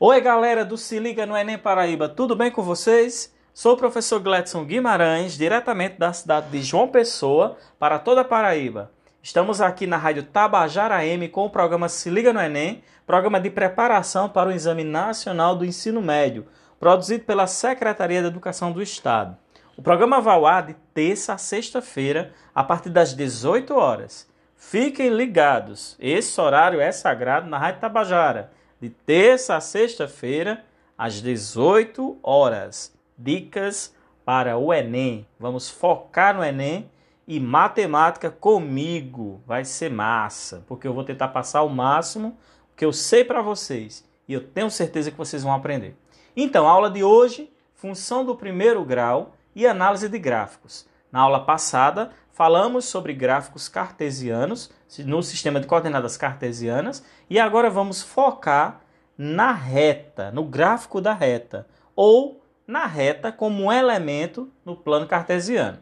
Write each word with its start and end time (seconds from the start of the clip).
Oi, 0.00 0.20
galera 0.20 0.64
do 0.64 0.76
Se 0.76 1.00
Liga 1.00 1.26
no 1.26 1.36
Enem 1.36 1.58
Paraíba, 1.58 2.08
tudo 2.08 2.36
bem 2.36 2.52
com 2.52 2.62
vocês? 2.62 3.34
Sou 3.52 3.72
o 3.72 3.76
professor 3.76 4.20
Gledson 4.20 4.64
Guimarães, 4.64 5.36
diretamente 5.36 5.98
da 5.98 6.12
cidade 6.12 6.50
de 6.50 6.62
João 6.62 6.86
Pessoa, 6.86 7.56
para 7.80 7.98
toda 7.98 8.20
a 8.20 8.24
Paraíba. 8.24 8.92
Estamos 9.20 9.60
aqui 9.60 9.88
na 9.88 9.96
Rádio 9.96 10.22
Tabajara 10.22 11.04
M 11.04 11.28
com 11.28 11.46
o 11.46 11.50
programa 11.50 11.88
Se 11.88 12.10
Liga 12.10 12.32
no 12.32 12.38
Enem, 12.38 12.80
programa 13.04 13.40
de 13.40 13.50
preparação 13.50 14.28
para 14.28 14.50
o 14.50 14.52
Exame 14.52 14.84
Nacional 14.84 15.56
do 15.56 15.64
Ensino 15.64 16.00
Médio, 16.00 16.46
produzido 16.78 17.24
pela 17.24 17.48
Secretaria 17.48 18.22
da 18.22 18.28
Educação 18.28 18.70
do 18.70 18.80
Estado. 18.80 19.36
O 19.76 19.82
programa 19.82 20.20
vai 20.20 20.36
ao 20.36 20.46
ar 20.46 20.64
de 20.64 20.74
terça 20.94 21.32
a 21.32 21.38
sexta-feira, 21.38 22.32
a 22.54 22.62
partir 22.62 22.90
das 22.90 23.14
18 23.14 23.74
horas. 23.74 24.30
Fiquem 24.54 25.08
ligados, 25.08 25.96
esse 25.98 26.40
horário 26.40 26.80
é 26.80 26.92
sagrado 26.92 27.50
na 27.50 27.58
Rádio 27.58 27.80
Tabajara 27.80 28.56
de 28.80 28.90
terça 28.90 29.56
a 29.56 29.60
sexta-feira, 29.60 30.64
às 30.96 31.20
18 31.20 32.18
horas. 32.22 32.92
Dicas 33.16 33.94
para 34.24 34.56
o 34.56 34.72
Enem. 34.72 35.26
Vamos 35.38 35.68
focar 35.68 36.36
no 36.36 36.44
Enem 36.44 36.90
e 37.26 37.40
matemática 37.40 38.30
comigo. 38.30 39.40
Vai 39.46 39.64
ser 39.64 39.90
massa, 39.90 40.64
porque 40.66 40.86
eu 40.86 40.94
vou 40.94 41.04
tentar 41.04 41.28
passar 41.28 41.62
o 41.62 41.68
máximo 41.68 42.36
que 42.76 42.84
eu 42.84 42.92
sei 42.92 43.24
para 43.24 43.42
vocês 43.42 44.04
e 44.28 44.32
eu 44.32 44.40
tenho 44.40 44.70
certeza 44.70 45.10
que 45.10 45.16
vocês 45.16 45.42
vão 45.42 45.52
aprender. 45.52 45.96
Então, 46.36 46.68
a 46.68 46.70
aula 46.70 46.90
de 46.90 47.02
hoje, 47.02 47.52
função 47.74 48.24
do 48.24 48.36
primeiro 48.36 48.84
grau 48.84 49.34
e 49.54 49.66
análise 49.66 50.08
de 50.08 50.18
gráficos. 50.18 50.86
Na 51.10 51.20
aula 51.20 51.40
passada, 51.44 52.10
falamos 52.38 52.84
sobre 52.84 53.12
gráficos 53.12 53.68
cartesianos 53.68 54.70
no 54.98 55.24
sistema 55.24 55.58
de 55.58 55.66
coordenadas 55.66 56.16
cartesianas 56.16 57.04
e 57.28 57.36
agora 57.36 57.68
vamos 57.68 58.00
focar 58.00 58.80
na 59.18 59.50
reta, 59.50 60.30
no 60.30 60.44
gráfico 60.44 61.00
da 61.00 61.12
reta, 61.12 61.66
ou 61.96 62.40
na 62.64 62.86
reta 62.86 63.32
como 63.32 63.64
um 63.64 63.72
elemento 63.72 64.48
no 64.64 64.76
plano 64.76 65.04
cartesiano. 65.08 65.78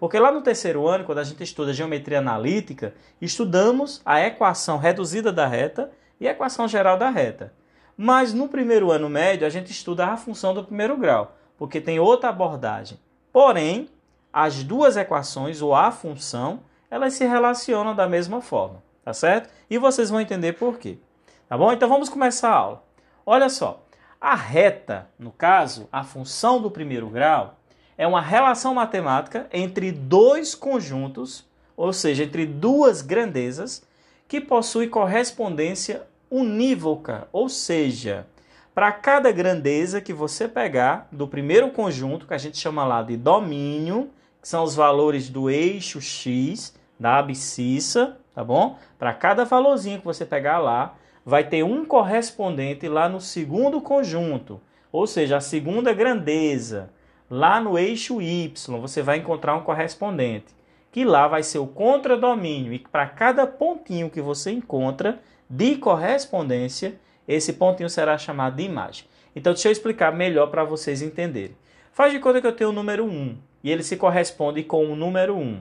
Porque 0.00 0.18
lá 0.18 0.32
no 0.32 0.40
terceiro 0.40 0.88
ano, 0.88 1.04
quando 1.04 1.18
a 1.18 1.24
gente 1.24 1.42
estuda 1.42 1.74
geometria 1.74 2.20
analítica, 2.20 2.94
estudamos 3.20 4.00
a 4.02 4.18
equação 4.22 4.78
reduzida 4.78 5.30
da 5.30 5.46
reta 5.46 5.90
e 6.18 6.26
a 6.26 6.30
equação 6.30 6.66
geral 6.66 6.96
da 6.96 7.10
reta. 7.10 7.52
Mas 7.94 8.32
no 8.32 8.48
primeiro 8.48 8.90
ano 8.90 9.10
médio, 9.10 9.46
a 9.46 9.50
gente 9.50 9.70
estuda 9.70 10.06
a 10.06 10.16
função 10.16 10.54
do 10.54 10.64
primeiro 10.64 10.96
grau, 10.96 11.36
porque 11.58 11.82
tem 11.82 12.00
outra 12.00 12.30
abordagem. 12.30 12.98
Porém, 13.30 13.90
as 14.40 14.62
duas 14.62 14.96
equações 14.96 15.60
ou 15.60 15.74
a 15.74 15.90
função, 15.90 16.60
elas 16.88 17.14
se 17.14 17.24
relacionam 17.24 17.92
da 17.92 18.08
mesma 18.08 18.40
forma, 18.40 18.80
tá 19.04 19.12
certo? 19.12 19.50
E 19.68 19.78
vocês 19.78 20.10
vão 20.10 20.20
entender 20.20 20.52
por 20.52 20.78
quê. 20.78 20.96
Tá 21.48 21.58
bom? 21.58 21.72
Então 21.72 21.88
vamos 21.88 22.08
começar 22.08 22.50
a 22.50 22.54
aula. 22.54 22.84
Olha 23.26 23.48
só, 23.48 23.84
a 24.20 24.36
reta, 24.36 25.08
no 25.18 25.32
caso, 25.32 25.88
a 25.90 26.04
função 26.04 26.62
do 26.62 26.70
primeiro 26.70 27.08
grau, 27.08 27.56
é 27.96 28.06
uma 28.06 28.20
relação 28.20 28.74
matemática 28.74 29.48
entre 29.52 29.90
dois 29.90 30.54
conjuntos, 30.54 31.44
ou 31.76 31.92
seja, 31.92 32.22
entre 32.22 32.46
duas 32.46 33.02
grandezas, 33.02 33.82
que 34.28 34.40
possui 34.40 34.86
correspondência 34.86 36.06
unívoca, 36.30 37.26
ou 37.32 37.48
seja, 37.48 38.24
para 38.72 38.92
cada 38.92 39.32
grandeza 39.32 40.00
que 40.00 40.12
você 40.12 40.46
pegar 40.46 41.08
do 41.10 41.26
primeiro 41.26 41.72
conjunto, 41.72 42.24
que 42.24 42.34
a 42.34 42.38
gente 42.38 42.56
chama 42.56 42.84
lá 42.84 43.02
de 43.02 43.16
domínio, 43.16 44.12
que 44.40 44.48
são 44.48 44.64
os 44.64 44.74
valores 44.74 45.28
do 45.28 45.50
eixo 45.50 46.00
x 46.00 46.74
da 46.98 47.18
abscissa, 47.18 48.18
tá 48.34 48.42
bom? 48.42 48.76
Para 48.98 49.14
cada 49.14 49.44
valorzinho 49.44 50.00
que 50.00 50.04
você 50.04 50.24
pegar 50.24 50.58
lá, 50.58 50.96
vai 51.24 51.44
ter 51.44 51.62
um 51.62 51.84
correspondente 51.84 52.88
lá 52.88 53.08
no 53.08 53.20
segundo 53.20 53.80
conjunto, 53.80 54.60
ou 54.90 55.06
seja, 55.06 55.36
a 55.36 55.40
segunda 55.40 55.92
grandeza. 55.92 56.90
Lá 57.30 57.60
no 57.60 57.78
eixo 57.78 58.22
y, 58.22 58.52
você 58.80 59.02
vai 59.02 59.18
encontrar 59.18 59.54
um 59.54 59.62
correspondente, 59.62 60.56
que 60.90 61.04
lá 61.04 61.28
vai 61.28 61.42
ser 61.42 61.58
o 61.58 61.66
contradomínio, 61.66 62.72
e 62.72 62.78
para 62.78 63.06
cada 63.06 63.46
pontinho 63.46 64.08
que 64.08 64.20
você 64.20 64.50
encontra 64.50 65.20
de 65.48 65.76
correspondência, 65.76 66.98
esse 67.26 67.52
pontinho 67.52 67.90
será 67.90 68.16
chamado 68.16 68.56
de 68.56 68.62
imagem. 68.62 69.04
Então, 69.36 69.52
deixa 69.52 69.68
eu 69.68 69.72
explicar 69.72 70.10
melhor 70.12 70.46
para 70.46 70.64
vocês 70.64 71.02
entenderem. 71.02 71.54
Faz 71.92 72.12
de 72.12 72.18
conta 72.18 72.40
que 72.40 72.46
eu 72.46 72.56
tenho 72.56 72.70
o 72.70 72.72
número 72.72 73.04
1 73.04 73.36
e 73.62 73.70
ele 73.70 73.82
se 73.82 73.96
corresponde 73.96 74.62
com 74.62 74.90
o 74.90 74.96
número 74.96 75.36
1. 75.36 75.60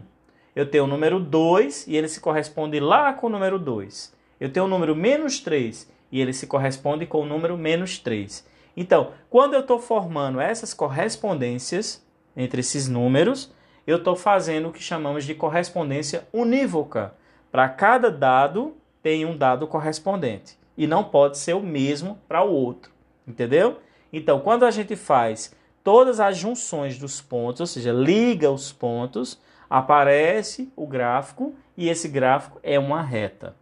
Eu 0.55 0.65
tenho 0.69 0.85
o 0.85 0.87
número 0.87 1.19
2 1.19 1.87
e 1.87 1.95
ele 1.95 2.07
se 2.07 2.19
corresponde 2.19 2.79
lá 2.79 3.13
com 3.13 3.27
o 3.27 3.29
número 3.29 3.59
2. 3.59 4.13
Eu 4.39 4.51
tenho 4.51 4.65
o 4.65 4.69
número 4.69 4.95
menos 4.95 5.39
3 5.39 5.91
e 6.11 6.21
ele 6.21 6.33
se 6.33 6.47
corresponde 6.47 7.05
com 7.05 7.21
o 7.21 7.25
número 7.25 7.57
menos 7.57 7.99
3. 7.99 8.45
Então, 8.75 9.11
quando 9.29 9.55
eu 9.55 9.61
estou 9.61 9.79
formando 9.79 10.39
essas 10.39 10.73
correspondências 10.73 12.05
entre 12.35 12.61
esses 12.61 12.87
números, 12.87 13.51
eu 13.85 13.97
estou 13.97 14.15
fazendo 14.15 14.69
o 14.69 14.71
que 14.71 14.81
chamamos 14.83 15.25
de 15.25 15.33
correspondência 15.33 16.27
unívoca. 16.31 17.13
Para 17.51 17.69
cada 17.69 18.11
dado, 18.11 18.75
tem 19.01 19.25
um 19.25 19.35
dado 19.35 19.65
correspondente. 19.65 20.57
E 20.77 20.85
não 20.85 21.03
pode 21.03 21.37
ser 21.37 21.53
o 21.53 21.61
mesmo 21.61 22.19
para 22.27 22.43
o 22.43 22.51
outro. 22.51 22.91
Entendeu? 23.27 23.79
Então, 24.11 24.39
quando 24.39 24.65
a 24.65 24.71
gente 24.71 24.95
faz 24.95 25.55
todas 25.87 26.19
as 26.19 26.35
junções 26.35 26.99
dos 26.99 27.21
pontos, 27.21 27.61
ou 27.61 27.65
seja, 27.65 27.93
liga 27.93 28.51
os 28.51 28.73
pontos, 28.73 29.39
aparece 29.69 30.69
o 30.75 30.85
gráfico 30.85 31.55
e 31.77 31.87
esse 31.87 32.09
gráfico 32.09 32.59
é 32.61 32.77
uma 32.77 33.01
reta. 33.01 33.55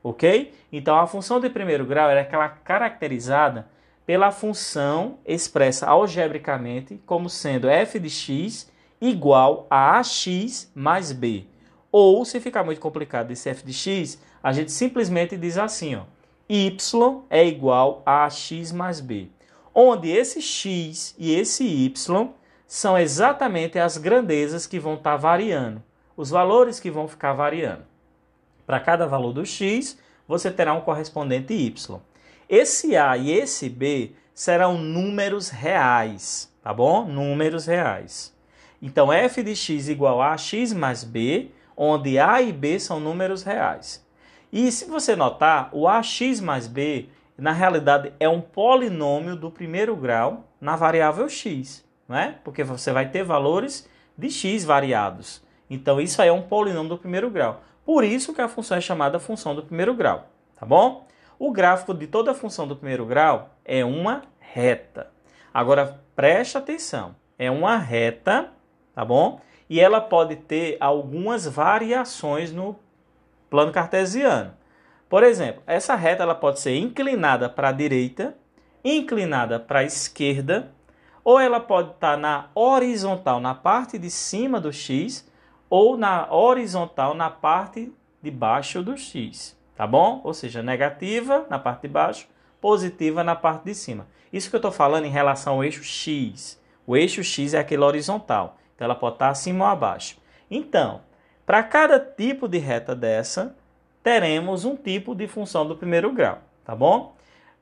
Ok? 0.00 0.54
Então 0.72 0.96
a 0.96 1.08
função 1.08 1.40
de 1.40 1.50
primeiro 1.50 1.84
grau 1.84 2.08
é 2.08 2.20
aquela 2.20 2.48
caracterizada 2.48 3.66
pela 4.06 4.30
função 4.30 5.18
expressa 5.26 5.88
algebricamente 5.88 7.02
como 7.04 7.28
sendo 7.28 7.68
f 7.68 7.98
de 7.98 8.10
x 8.10 8.70
igual 9.00 9.66
a 9.68 9.98
ax 9.98 10.70
mais 10.76 11.10
b. 11.10 11.46
Ou, 11.90 12.24
se 12.24 12.38
ficar 12.38 12.62
muito 12.62 12.80
complicado 12.80 13.32
esse 13.32 13.48
f 13.48 13.66
de 13.66 13.72
x, 13.72 14.22
a 14.40 14.52
gente 14.52 14.70
simplesmente 14.70 15.36
diz 15.36 15.58
assim, 15.58 15.96
ó, 15.96 16.02
y 16.48 17.24
é 17.28 17.44
igual 17.44 18.04
a 18.06 18.24
ax 18.24 18.70
mais 18.70 19.00
b 19.00 19.28
onde 19.74 20.10
esse 20.10 20.40
x 20.40 21.14
e 21.18 21.34
esse 21.34 21.64
y 21.64 22.30
são 22.66 22.98
exatamente 22.98 23.78
as 23.78 23.98
grandezas 23.98 24.66
que 24.66 24.78
vão 24.78 24.94
estar 24.94 25.12
tá 25.12 25.16
variando, 25.16 25.82
os 26.16 26.30
valores 26.30 26.80
que 26.80 26.90
vão 26.90 27.06
ficar 27.06 27.32
variando. 27.32 27.84
Para 28.66 28.80
cada 28.80 29.06
valor 29.06 29.32
do 29.32 29.44
x, 29.44 29.98
você 30.26 30.50
terá 30.50 30.72
um 30.72 30.80
correspondente 30.80 31.52
y. 31.52 32.00
Esse 32.48 32.96
a 32.96 33.16
e 33.16 33.30
esse 33.30 33.68
b 33.68 34.12
serão 34.34 34.78
números 34.78 35.48
reais, 35.48 36.52
tá 36.62 36.72
bom? 36.72 37.04
Números 37.04 37.66
reais. 37.66 38.32
Então, 38.80 39.12
f 39.12 39.42
de 39.42 39.54
x 39.54 39.88
igual 39.88 40.20
a 40.20 40.36
x 40.36 40.72
mais 40.72 41.04
b, 41.04 41.50
onde 41.76 42.18
a 42.18 42.40
e 42.40 42.52
b 42.52 42.78
são 42.78 42.98
números 42.98 43.42
reais. 43.42 44.04
E 44.52 44.70
se 44.70 44.84
você 44.84 45.16
notar, 45.16 45.70
o 45.72 45.88
ax 45.88 46.40
mais 46.40 46.66
b 46.66 47.08
na 47.36 47.52
realidade 47.52 48.12
é 48.20 48.28
um 48.28 48.40
polinômio 48.40 49.34
do 49.36 49.50
primeiro 49.50 49.96
grau 49.96 50.48
na 50.60 50.76
variável 50.76 51.28
x, 51.28 51.84
não 52.08 52.16
é? 52.16 52.36
Porque 52.44 52.62
você 52.62 52.92
vai 52.92 53.08
ter 53.08 53.24
valores 53.24 53.88
de 54.16 54.30
x 54.30 54.64
variados. 54.64 55.42
Então 55.68 56.00
isso 56.00 56.20
aí 56.20 56.28
é 56.28 56.32
um 56.32 56.42
polinômio 56.42 56.90
do 56.90 56.98
primeiro 56.98 57.30
grau. 57.30 57.62
Por 57.84 58.04
isso 58.04 58.34
que 58.34 58.40
a 58.40 58.48
função 58.48 58.76
é 58.76 58.80
chamada 58.80 59.18
função 59.18 59.54
do 59.54 59.62
primeiro 59.62 59.94
grau, 59.94 60.28
tá 60.54 60.64
bom? 60.66 61.06
O 61.38 61.50
gráfico 61.50 61.92
de 61.92 62.06
toda 62.06 62.34
função 62.34 62.68
do 62.68 62.76
primeiro 62.76 63.04
grau 63.04 63.50
é 63.64 63.84
uma 63.84 64.22
reta. 64.38 65.10
Agora 65.52 66.00
preste 66.14 66.56
atenção, 66.56 67.16
é 67.38 67.50
uma 67.50 67.76
reta, 67.76 68.50
tá 68.94 69.04
bom? 69.04 69.40
E 69.68 69.80
ela 69.80 70.00
pode 70.00 70.36
ter 70.36 70.76
algumas 70.78 71.46
variações 71.46 72.52
no 72.52 72.76
plano 73.50 73.72
cartesiano. 73.72 74.52
Por 75.12 75.22
exemplo, 75.22 75.62
essa 75.66 75.94
reta 75.94 76.22
ela 76.22 76.34
pode 76.34 76.58
ser 76.58 76.74
inclinada 76.74 77.46
para 77.46 77.68
a 77.68 77.72
direita, 77.72 78.34
inclinada 78.82 79.60
para 79.60 79.80
a 79.80 79.84
esquerda, 79.84 80.72
ou 81.22 81.38
ela 81.38 81.60
pode 81.60 81.90
estar 81.90 82.16
na 82.16 82.48
horizontal 82.54 83.38
na 83.38 83.54
parte 83.54 83.98
de 83.98 84.08
cima 84.08 84.58
do 84.58 84.72
x, 84.72 85.30
ou 85.68 85.98
na 85.98 86.32
horizontal 86.32 87.12
na 87.12 87.28
parte 87.28 87.92
de 88.22 88.30
baixo 88.30 88.82
do 88.82 88.96
x, 88.96 89.54
tá 89.76 89.86
bom? 89.86 90.22
Ou 90.24 90.32
seja, 90.32 90.62
negativa 90.62 91.44
na 91.50 91.58
parte 91.58 91.82
de 91.82 91.88
baixo, 91.88 92.26
positiva 92.58 93.22
na 93.22 93.36
parte 93.36 93.64
de 93.64 93.74
cima. 93.74 94.06
Isso 94.32 94.48
que 94.48 94.56
eu 94.56 94.60
estou 94.60 94.72
falando 94.72 95.04
em 95.04 95.10
relação 95.10 95.56
ao 95.56 95.64
eixo 95.64 95.84
x. 95.84 96.58
O 96.86 96.96
eixo 96.96 97.22
x 97.22 97.52
é 97.52 97.58
aquele 97.58 97.84
horizontal, 97.84 98.56
então 98.74 98.86
ela 98.86 98.94
pode 98.94 99.16
estar 99.16 99.28
acima 99.28 99.66
ou 99.66 99.70
abaixo. 99.70 100.16
Então, 100.50 101.02
para 101.44 101.62
cada 101.62 102.00
tipo 102.00 102.48
de 102.48 102.56
reta 102.56 102.94
dessa, 102.96 103.54
teremos 104.02 104.64
um 104.64 104.76
tipo 104.76 105.14
de 105.14 105.26
função 105.26 105.66
do 105.66 105.76
primeiro 105.76 106.12
grau, 106.12 106.38
tá 106.64 106.74
bom? 106.74 107.14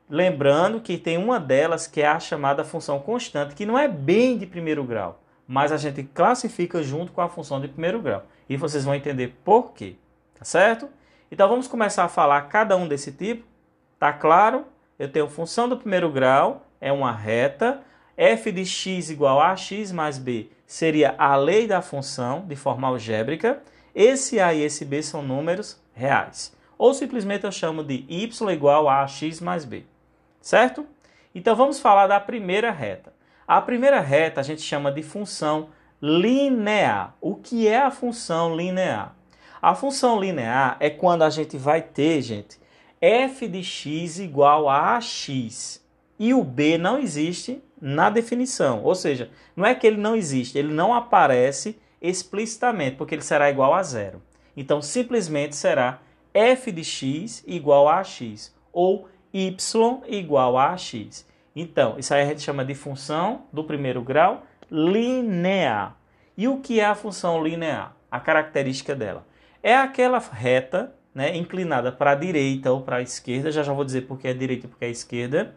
Lembrando 0.09 0.81
que 0.81 0.97
tem 0.97 1.17
uma 1.17 1.39
delas 1.39 1.87
que 1.87 2.01
é 2.01 2.07
a 2.07 2.19
chamada 2.19 2.63
função 2.63 2.99
constante, 2.99 3.55
que 3.55 3.65
não 3.65 3.77
é 3.77 3.87
bem 3.87 4.37
de 4.37 4.45
primeiro 4.45 4.83
grau, 4.83 5.21
mas 5.47 5.71
a 5.71 5.77
gente 5.77 6.03
classifica 6.03 6.83
junto 6.83 7.11
com 7.11 7.21
a 7.21 7.29
função 7.29 7.61
de 7.61 7.67
primeiro 7.67 8.01
grau. 8.01 8.23
E 8.49 8.57
vocês 8.57 8.83
vão 8.83 8.95
entender 8.95 9.37
por 9.43 9.71
quê, 9.73 9.95
tá 10.37 10.43
certo? 10.43 10.89
Então 11.31 11.47
vamos 11.47 11.67
começar 11.67 12.03
a 12.03 12.09
falar 12.09 12.41
cada 12.43 12.75
um 12.75 12.87
desse 12.87 13.11
tipo, 13.11 13.45
tá 13.97 14.11
claro? 14.11 14.65
eu 15.01 15.11
tenho 15.11 15.27
função 15.27 15.67
do 15.67 15.77
primeiro 15.77 16.11
grau, 16.11 16.67
é 16.79 16.91
uma 16.91 17.11
reta, 17.11 17.81
f 18.15 18.51
de 18.51 18.63
x 18.63 19.09
igual 19.09 19.41
a 19.41 19.55
x 19.55 19.91
mais 19.91 20.19
b 20.19 20.47
seria 20.67 21.15
a 21.17 21.35
lei 21.35 21.65
da 21.65 21.81
função 21.81 22.45
de 22.47 22.55
forma 22.55 22.87
algébrica. 22.87 23.63
Esse 23.95 24.39
a 24.39 24.53
e 24.53 24.61
esse 24.61 24.85
b 24.85 25.01
são 25.01 25.23
números 25.23 25.81
reais. 26.01 26.55
Ou 26.77 26.93
simplesmente 26.93 27.45
eu 27.45 27.51
chamo 27.51 27.83
de 27.83 28.05
y 28.09 28.49
igual 28.51 28.89
a 28.89 29.07
x 29.07 29.39
mais 29.39 29.63
b. 29.63 29.85
Certo? 30.41 30.85
Então 31.33 31.55
vamos 31.55 31.79
falar 31.79 32.07
da 32.07 32.19
primeira 32.19 32.71
reta. 32.71 33.13
A 33.47 33.61
primeira 33.61 33.99
reta 33.99 34.41
a 34.41 34.43
gente 34.43 34.61
chama 34.61 34.91
de 34.91 35.03
função 35.03 35.69
linear. 36.01 37.15
O 37.21 37.35
que 37.35 37.67
é 37.67 37.79
a 37.79 37.91
função 37.91 38.55
linear? 38.55 39.15
A 39.61 39.75
função 39.75 40.19
linear 40.19 40.75
é 40.79 40.89
quando 40.89 41.21
a 41.21 41.29
gente 41.29 41.55
vai 41.55 41.81
ter, 41.81 42.21
gente, 42.23 42.59
f 42.99 43.47
de 43.47 43.63
x 43.63 44.17
igual 44.17 44.67
a 44.67 44.99
x 44.99 45.85
e 46.17 46.33
o 46.33 46.43
b 46.43 46.77
não 46.77 46.97
existe 46.97 47.63
na 47.79 48.09
definição. 48.09 48.83
Ou 48.83 48.95
seja, 48.95 49.29
não 49.55 49.65
é 49.65 49.75
que 49.75 49.85
ele 49.85 49.97
não 49.97 50.15
existe, 50.15 50.57
ele 50.57 50.73
não 50.73 50.93
aparece 50.93 51.79
explicitamente, 52.01 52.95
porque 52.95 53.13
ele 53.13 53.21
será 53.21 53.49
igual 53.49 53.73
a 53.73 53.83
zero. 53.83 54.21
Então, 54.55 54.81
simplesmente 54.81 55.55
será 55.55 55.99
f 56.33 56.71
de 56.71 56.83
x 56.83 57.43
igual 57.47 57.87
a 57.87 58.03
x 58.03 58.55
ou 58.71 59.07
y 59.33 60.01
igual 60.07 60.57
a 60.57 60.75
x. 60.77 61.25
Então, 61.55 61.97
isso 61.97 62.13
aí 62.13 62.21
a 62.23 62.25
gente 62.25 62.41
chama 62.41 62.63
de 62.63 62.73
função 62.73 63.43
do 63.51 63.63
primeiro 63.63 64.01
grau 64.01 64.43
linear. 64.69 65.97
E 66.37 66.47
o 66.47 66.59
que 66.59 66.79
é 66.79 66.85
a 66.85 66.95
função 66.95 67.43
linear? 67.43 67.95
A 68.09 68.19
característica 68.19 68.95
dela 68.95 69.25
é 69.61 69.75
aquela 69.75 70.19
reta 70.19 70.93
né, 71.13 71.35
inclinada 71.35 71.91
para 71.91 72.11
a 72.11 72.15
direita 72.15 72.71
ou 72.71 72.81
para 72.81 72.97
a 72.97 73.01
esquerda, 73.01 73.51
já 73.51 73.63
já 73.63 73.73
vou 73.73 73.83
dizer 73.83 74.01
porque 74.01 74.27
é 74.27 74.33
direita 74.33 74.65
e 74.65 74.69
porque 74.69 74.85
é 74.85 74.89
esquerda. 74.89 75.55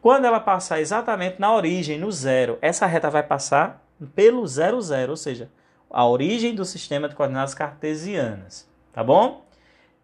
Quando 0.00 0.24
ela 0.24 0.40
passar 0.40 0.80
exatamente 0.80 1.40
na 1.40 1.54
origem, 1.54 1.98
no 1.98 2.10
zero, 2.10 2.58
essa 2.60 2.86
reta 2.86 3.10
vai 3.10 3.22
passar 3.22 3.84
pelo 4.14 4.46
zero, 4.46 4.80
zero, 4.80 5.10
ou 5.10 5.16
seja, 5.16 5.50
a 5.92 6.06
origem 6.06 6.54
do 6.54 6.64
sistema 6.64 7.08
de 7.08 7.14
coordenadas 7.14 7.54
cartesianas, 7.54 8.66
tá 8.92 9.04
bom? 9.04 9.44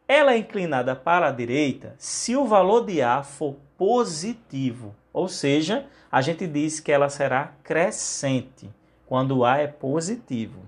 Ela 0.06 0.35
é 0.35 0.38
inclinada 0.38 0.94
para 0.94 1.29
a 1.29 1.32
direita 1.32 1.94
se 1.99 2.37
o 2.37 2.44
valor 2.44 2.85
de 2.85 3.00
A 3.02 3.23
for 3.23 3.56
positivo, 3.76 4.94
ou 5.12 5.29
seja, 5.29 5.87
a 6.12 6.20
gente 6.20 6.46
diz 6.46 6.79
que 6.79 6.93
ela 6.93 7.08
será 7.08 7.52
crescente 7.62 8.70
quando 9.06 9.44
A 9.44 9.58
é 9.58 9.67
positivo. 9.67 10.61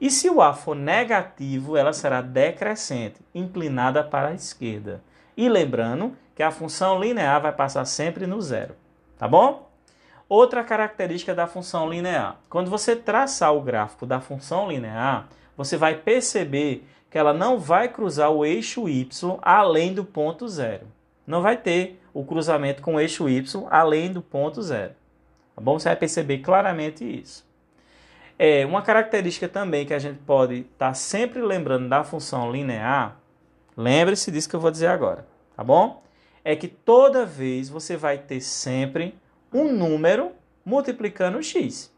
E 0.00 0.10
se 0.10 0.28
o 0.28 0.42
A 0.42 0.52
for 0.52 0.74
negativo, 0.74 1.76
ela 1.76 1.92
será 1.92 2.20
decrescente, 2.20 3.20
inclinada 3.34 4.02
para 4.04 4.28
a 4.28 4.34
esquerda. 4.34 5.02
E 5.36 5.48
lembrando 5.48 6.16
que 6.34 6.42
a 6.42 6.50
função 6.50 7.00
linear 7.00 7.40
vai 7.40 7.52
passar 7.52 7.84
sempre 7.84 8.26
no 8.26 8.40
zero, 8.42 8.74
tá 9.16 9.26
bom? 9.26 9.65
Outra 10.28 10.64
característica 10.64 11.34
da 11.34 11.46
função 11.46 11.88
linear. 11.88 12.40
Quando 12.50 12.68
você 12.68 12.96
traçar 12.96 13.54
o 13.54 13.60
gráfico 13.60 14.04
da 14.04 14.20
função 14.20 14.68
linear, 14.68 15.28
você 15.56 15.76
vai 15.76 15.94
perceber 15.94 16.84
que 17.08 17.16
ela 17.16 17.32
não 17.32 17.58
vai 17.58 17.88
cruzar 17.88 18.30
o 18.30 18.44
eixo 18.44 18.88
y 18.88 19.08
além 19.40 19.94
do 19.94 20.04
ponto 20.04 20.48
zero. 20.48 20.86
Não 21.24 21.40
vai 21.40 21.56
ter 21.56 22.00
o 22.12 22.24
cruzamento 22.24 22.82
com 22.82 22.96
o 22.96 23.00
eixo 23.00 23.28
y 23.28 23.44
além 23.70 24.12
do 24.12 24.20
ponto 24.20 24.60
zero. 24.62 24.94
Tá 25.54 25.62
bom? 25.62 25.78
Você 25.78 25.88
vai 25.88 25.96
perceber 25.96 26.38
claramente 26.38 27.04
isso. 27.04 27.46
É 28.38 28.66
uma 28.66 28.82
característica 28.82 29.48
também 29.48 29.86
que 29.86 29.94
a 29.94 29.98
gente 29.98 30.18
pode 30.18 30.56
estar 30.56 30.88
tá 30.88 30.94
sempre 30.94 31.40
lembrando 31.40 31.88
da 31.88 32.04
função 32.04 32.50
linear. 32.50 33.16
Lembre-se 33.76 34.30
disso 34.30 34.48
que 34.48 34.56
eu 34.56 34.60
vou 34.60 34.70
dizer 34.70 34.88
agora, 34.88 35.26
tá 35.56 35.62
bom? 35.62 36.02
É 36.44 36.54
que 36.54 36.68
toda 36.68 37.24
vez 37.24 37.68
você 37.68 37.96
vai 37.96 38.18
ter 38.18 38.40
sempre 38.40 39.14
um 39.56 39.72
número 39.72 40.32
multiplicando 40.64 41.42
x. 41.42 41.92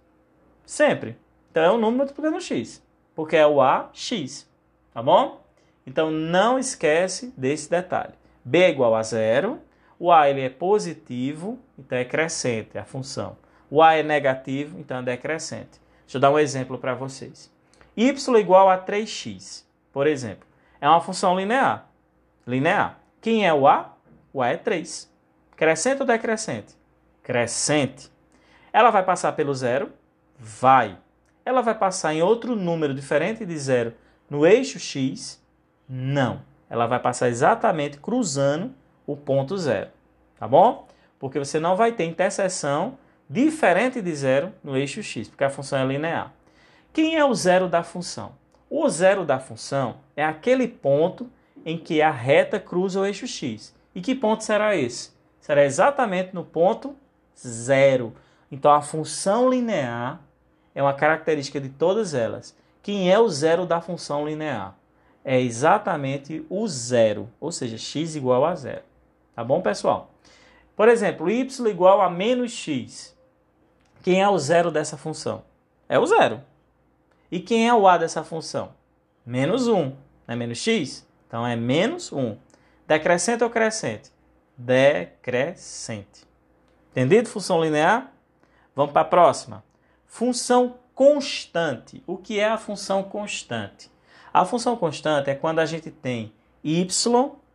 Sempre. 0.64 1.16
Então 1.50 1.62
é 1.62 1.70
um 1.70 1.78
número 1.78 1.98
multiplicando 1.98 2.40
x, 2.40 2.82
porque 3.14 3.36
é 3.36 3.46
o 3.46 3.60
ax. 3.60 4.48
Tá 4.92 5.02
bom? 5.02 5.42
Então 5.86 6.10
não 6.10 6.58
esquece 6.58 7.32
desse 7.36 7.70
detalhe. 7.70 8.12
B 8.44 8.58
é 8.58 8.70
igual 8.70 8.94
a 8.94 9.02
zero, 9.02 9.60
o 9.98 10.12
A 10.12 10.28
ele 10.30 10.42
é 10.42 10.48
positivo, 10.48 11.58
então 11.78 11.98
é 11.98 12.04
crescente 12.04 12.78
a 12.78 12.84
função. 12.84 13.36
O 13.70 13.82
A 13.82 13.94
é 13.94 14.02
negativo, 14.02 14.78
então 14.78 14.98
é 14.98 15.02
decrescente. 15.02 15.80
Deixa 16.02 16.16
eu 16.16 16.20
dar 16.20 16.30
um 16.30 16.38
exemplo 16.38 16.78
para 16.78 16.94
vocês. 16.94 17.52
y 17.96 18.38
igual 18.38 18.70
a 18.70 18.78
3x, 18.78 19.64
por 19.92 20.06
exemplo, 20.06 20.46
é 20.80 20.88
uma 20.88 21.00
função 21.00 21.36
linear. 21.36 21.88
Linear. 22.46 23.00
Quem 23.20 23.46
é 23.46 23.52
o 23.52 23.66
A? 23.66 23.96
O 24.32 24.40
A 24.40 24.48
é 24.48 24.56
3. 24.56 25.10
Crescente 25.56 26.00
ou 26.00 26.06
decrescente? 26.06 26.77
Crescente. 27.28 28.10
Ela 28.72 28.88
vai 28.90 29.04
passar 29.04 29.32
pelo 29.32 29.54
zero? 29.54 29.92
Vai. 30.38 30.96
Ela 31.44 31.60
vai 31.60 31.74
passar 31.74 32.14
em 32.14 32.22
outro 32.22 32.56
número 32.56 32.94
diferente 32.94 33.44
de 33.44 33.58
zero 33.58 33.92
no 34.30 34.46
eixo 34.46 34.78
x, 34.78 35.38
não. 35.86 36.40
Ela 36.70 36.86
vai 36.86 36.98
passar 36.98 37.28
exatamente 37.28 37.98
cruzando 37.98 38.72
o 39.06 39.14
ponto 39.14 39.58
zero, 39.58 39.90
tá 40.38 40.48
bom? 40.48 40.88
Porque 41.18 41.38
você 41.38 41.60
não 41.60 41.76
vai 41.76 41.92
ter 41.92 42.04
interseção 42.04 42.96
diferente 43.28 44.00
de 44.00 44.14
zero 44.16 44.54
no 44.64 44.74
eixo 44.74 45.02
x, 45.02 45.28
porque 45.28 45.44
a 45.44 45.50
função 45.50 45.80
é 45.80 45.84
linear. 45.84 46.32
Quem 46.94 47.16
é 47.16 47.24
o 47.26 47.34
zero 47.34 47.68
da 47.68 47.82
função? 47.82 48.32
O 48.70 48.88
zero 48.88 49.26
da 49.26 49.38
função 49.38 49.96
é 50.16 50.24
aquele 50.24 50.66
ponto 50.66 51.30
em 51.62 51.76
que 51.76 52.00
a 52.00 52.10
reta 52.10 52.58
cruza 52.58 53.00
o 53.00 53.04
eixo 53.04 53.26
x. 53.26 53.74
E 53.94 54.00
que 54.00 54.14
ponto 54.14 54.42
será 54.42 54.74
esse? 54.74 55.10
Será 55.38 55.62
exatamente 55.62 56.34
no 56.34 56.42
ponto 56.42 56.96
zero. 57.46 58.14
Então 58.50 58.72
a 58.72 58.80
função 58.80 59.48
linear 59.48 60.20
é 60.74 60.82
uma 60.82 60.94
característica 60.94 61.60
de 61.60 61.68
todas 61.68 62.14
elas. 62.14 62.56
Quem 62.82 63.12
é 63.12 63.18
o 63.18 63.28
zero 63.28 63.66
da 63.66 63.80
função 63.80 64.26
linear? 64.26 64.76
É 65.24 65.40
exatamente 65.40 66.44
o 66.48 66.66
zero, 66.66 67.28
ou 67.38 67.52
seja, 67.52 67.76
x 67.76 68.16
igual 68.16 68.44
a 68.44 68.54
zero. 68.54 68.82
Tá 69.34 69.44
bom, 69.44 69.60
pessoal? 69.60 70.10
Por 70.74 70.88
exemplo, 70.88 71.30
y 71.30 71.66
igual 71.68 72.00
a 72.00 72.08
menos 72.08 72.52
x. 72.52 73.16
Quem 74.02 74.22
é 74.22 74.28
o 74.28 74.38
zero 74.38 74.70
dessa 74.70 74.96
função? 74.96 75.42
É 75.88 75.98
o 75.98 76.06
zero. 76.06 76.40
E 77.30 77.40
quem 77.40 77.68
é 77.68 77.74
o 77.74 77.86
a 77.86 77.98
dessa 77.98 78.22
função? 78.22 78.72
Menos 79.24 79.68
1. 79.68 79.74
Não 79.74 79.94
é 80.26 80.36
menos 80.36 80.58
x? 80.58 81.06
Então 81.26 81.46
é 81.46 81.54
menos 81.54 82.10
1. 82.12 82.36
Decrescente 82.86 83.44
ou 83.44 83.50
crescente? 83.50 84.10
Decrescente. 84.56 86.27
Entendido? 86.90 87.28
Função 87.28 87.62
linear? 87.62 88.12
Vamos 88.74 88.92
para 88.92 89.02
a 89.02 89.04
próxima. 89.04 89.64
Função 90.06 90.76
constante. 90.94 92.02
O 92.06 92.16
que 92.16 92.40
é 92.40 92.48
a 92.48 92.58
função 92.58 93.02
constante? 93.02 93.90
A 94.32 94.44
função 94.44 94.76
constante 94.76 95.30
é 95.30 95.34
quando 95.34 95.58
a 95.58 95.66
gente 95.66 95.90
tem 95.90 96.32
y 96.62 96.86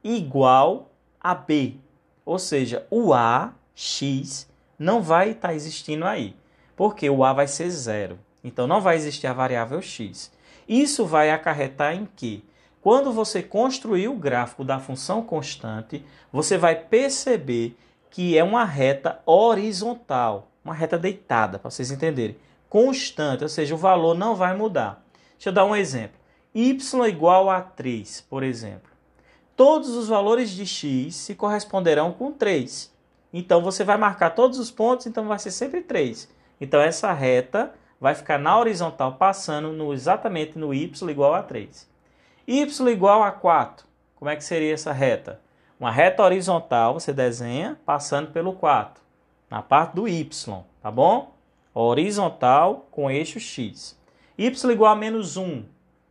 igual 0.04 0.92
a 1.20 1.34
b, 1.34 1.78
ou 2.26 2.38
seja, 2.38 2.86
o 2.90 3.14
a, 3.14 3.54
x, 3.74 4.50
não 4.78 5.02
vai 5.02 5.32
estar 5.32 5.50
tá 5.50 5.54
existindo 5.54 6.06
aí, 6.06 6.36
porque 6.76 7.10
o 7.10 7.24
a 7.24 7.32
vai 7.32 7.48
ser 7.48 7.70
zero. 7.70 8.20
Então 8.44 8.68
não 8.68 8.82
vai 8.82 8.96
existir 8.96 9.28
a 9.28 9.34
variável 9.34 9.82
x. 9.82 10.32
Isso 10.68 11.06
vai 11.06 11.32
acarretar 11.32 11.96
em 11.96 12.08
que? 12.16 12.44
Quando 12.82 13.14
você 13.14 13.42
construir 13.42 14.10
o 14.10 14.18
gráfico 14.18 14.66
da 14.66 14.80
função 14.80 15.22
constante, 15.22 16.06
você 16.32 16.58
vai 16.58 16.76
perceber 16.76 17.78
que 18.14 18.38
é 18.38 18.44
uma 18.44 18.64
reta 18.64 19.20
horizontal, 19.26 20.52
uma 20.64 20.76
reta 20.76 21.00
deitada, 21.00 21.58
para 21.58 21.72
vocês 21.72 21.90
entenderem 21.90 22.38
constante, 22.70 23.42
ou 23.42 23.50
seja, 23.50 23.74
o 23.74 23.78
valor 23.78 24.16
não 24.16 24.36
vai 24.36 24.56
mudar. 24.56 25.04
Deixa 25.32 25.50
eu 25.50 25.54
dar 25.54 25.66
um 25.66 25.76
exemplo. 25.76 26.16
y 26.54 26.78
igual 27.10 27.50
a 27.50 27.60
3, 27.60 28.22
por 28.30 28.44
exemplo. 28.44 28.92
Todos 29.56 29.90
os 29.90 30.10
valores 30.10 30.52
de 30.52 30.64
x 30.64 31.16
se 31.16 31.34
corresponderão 31.34 32.12
com 32.12 32.32
3. 32.32 32.94
Então 33.34 33.64
você 33.64 33.84
vai 33.84 33.98
marcar 33.98 34.30
todos 34.30 34.60
os 34.60 34.70
pontos, 34.70 35.08
então 35.08 35.28
vai 35.28 35.40
ser 35.40 35.50
sempre 35.50 35.82
3. 35.82 36.30
Então 36.62 36.80
essa 36.80 37.12
reta 37.14 37.74
vai 38.00 38.14
ficar 38.14 38.38
na 38.38 38.60
horizontal 38.60 39.16
passando 39.16 39.74
no, 39.74 39.92
exatamente 39.92 40.56
no 40.56 40.72
y 40.72 41.10
igual 41.10 41.34
a 41.34 41.42
3. 41.42 41.90
y 42.48 42.92
igual 42.92 43.24
a 43.24 43.32
4. 43.32 43.88
Como 44.14 44.30
é 44.30 44.36
que 44.36 44.44
seria 44.44 44.76
essa 44.76 44.92
reta? 44.92 45.42
Uma 45.84 45.92
reta 45.92 46.24
horizontal 46.24 46.94
você 46.94 47.12
desenha 47.12 47.78
passando 47.86 48.32
pelo 48.32 48.54
4, 48.54 49.04
na 49.50 49.62
parte 49.62 49.96
do 49.96 50.08
y, 50.08 50.64
tá 50.82 50.90
bom? 50.90 51.36
horizontal 51.74 52.88
com 52.90 53.12
eixo 53.12 53.38
x. 53.38 54.00
y 54.38 54.72
igual 54.72 54.94
a 54.94 54.96
menos 54.96 55.36
1. 55.36 55.66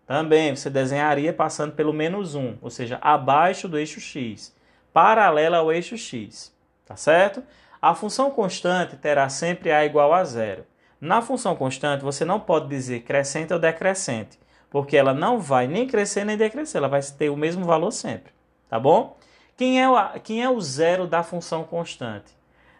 Também 0.06 0.54
você 0.54 0.68
desenharia 0.68 1.32
passando 1.32 1.72
pelo 1.72 1.90
menos 1.90 2.34
1, 2.34 2.58
ou 2.60 2.68
seja, 2.68 2.98
abaixo 3.00 3.66
do 3.66 3.78
eixo 3.78 3.98
x, 3.98 4.54
paralela 4.92 5.56
ao 5.56 5.72
eixo 5.72 5.96
x. 5.96 6.54
Tá 6.84 6.94
certo? 6.94 7.42
A 7.80 7.94
função 7.94 8.30
constante 8.30 8.98
terá 8.98 9.30
sempre 9.30 9.72
a 9.72 9.86
igual 9.86 10.12
a 10.12 10.22
zero. 10.22 10.66
Na 11.00 11.22
função 11.22 11.56
constante, 11.56 12.04
você 12.04 12.26
não 12.26 12.38
pode 12.38 12.68
dizer 12.68 13.04
crescente 13.04 13.54
ou 13.54 13.58
decrescente, 13.58 14.38
porque 14.68 14.98
ela 14.98 15.14
não 15.14 15.38
vai 15.38 15.66
nem 15.66 15.86
crescer 15.86 16.26
nem 16.26 16.36
decrescer, 16.36 16.76
ela 16.76 16.88
vai 16.88 17.00
ter 17.00 17.30
o 17.30 17.38
mesmo 17.38 17.64
valor 17.64 17.90
sempre. 17.90 18.34
Tá 18.68 18.78
bom? 18.78 19.16
Quem 19.56 19.80
é, 19.80 19.88
o, 19.88 20.20
quem 20.20 20.42
é 20.42 20.48
o 20.48 20.60
zero 20.60 21.06
da 21.06 21.22
função 21.22 21.64
constante? 21.64 22.36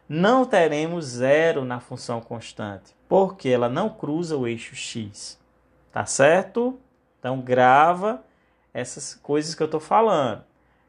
Não 0.08 0.44
teremos 0.44 1.04
zero 1.04 1.64
na 1.64 1.80
função 1.80 2.20
constante, 2.20 2.94
porque 3.08 3.48
ela 3.48 3.68
não 3.68 3.88
cruza 3.88 4.36
o 4.36 4.46
eixo 4.46 4.74
x. 4.74 5.38
Tá 5.92 6.06
certo? 6.06 6.78
Então 7.18 7.40
grava 7.40 8.24
essas 8.72 9.14
coisas 9.14 9.54
que 9.54 9.62
eu 9.62 9.66
estou 9.66 9.80
falando. 9.80 10.42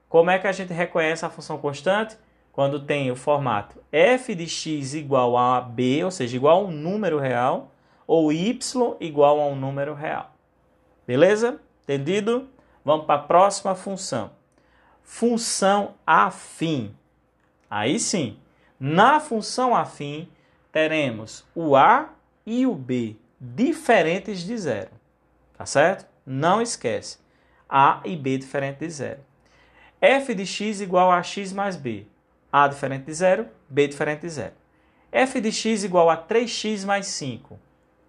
Como 0.08 0.30
é 0.30 0.40
que 0.40 0.48
a 0.48 0.52
gente 0.52 0.72
reconhece 0.72 1.26
a 1.26 1.30
função 1.30 1.58
constante? 1.58 2.18
Quando 2.52 2.80
tem 2.80 3.12
o 3.12 3.16
formato 3.16 3.82
f 3.92 4.36
de 4.36 4.48
x 4.48 4.94
igual 4.94 5.38
a 5.38 5.60
b, 5.60 6.04
ou 6.04 6.12
seja, 6.12 6.36
igual 6.36 6.62
a 6.62 6.68
um 6.68 6.72
número 6.72 7.20
real, 7.20 7.72
ou 8.06 8.32
y 8.32 8.60
igual 9.00 9.40
a 9.40 9.48
um 9.48 9.56
número 9.56 9.94
real. 9.94 10.32
Beleza? 11.06 11.60
Entendido? 11.84 12.48
Vamos 12.86 13.06
para 13.06 13.16
a 13.16 13.24
próxima 13.24 13.76
função. 13.76 14.32
Função 15.04 15.96
afim. 16.06 16.96
Aí 17.70 18.00
sim, 18.00 18.38
na 18.80 19.20
função 19.20 19.76
afim, 19.76 20.30
teremos 20.72 21.46
o 21.54 21.76
a 21.76 22.10
e 22.46 22.66
o 22.66 22.74
b 22.74 23.16
diferentes 23.40 24.42
de 24.42 24.58
zero. 24.58 24.92
Tá 25.58 25.66
certo? 25.66 26.06
Não 26.26 26.62
esquece. 26.62 27.18
a 27.70 28.02
e 28.06 28.16
b 28.16 28.38
diferente 28.38 28.80
de 28.80 28.90
zero. 28.90 29.20
f 30.00 30.34
de 30.34 30.46
x 30.46 30.82
igual 30.82 31.12
a 31.12 31.22
x 31.22 31.54
mais 31.54 31.76
b. 31.76 32.06
a 32.52 32.68
diferente 32.68 33.06
de 33.06 33.14
zero, 33.14 33.48
b 33.70 33.88
diferente 33.88 34.22
de 34.22 34.30
zero. 34.30 34.54
f 35.14 35.40
de 35.40 35.52
x 35.52 35.84
igual 35.84 36.10
a 36.10 36.18
3x 36.18 36.86
mais 36.86 37.06
5. 37.08 37.60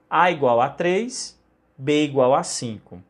a 0.09 0.31
igual 0.31 0.61
a 0.61 0.71
3, 0.71 1.39
b 1.77 2.05
igual 2.05 2.35
a 2.35 2.43
5. 2.43 3.03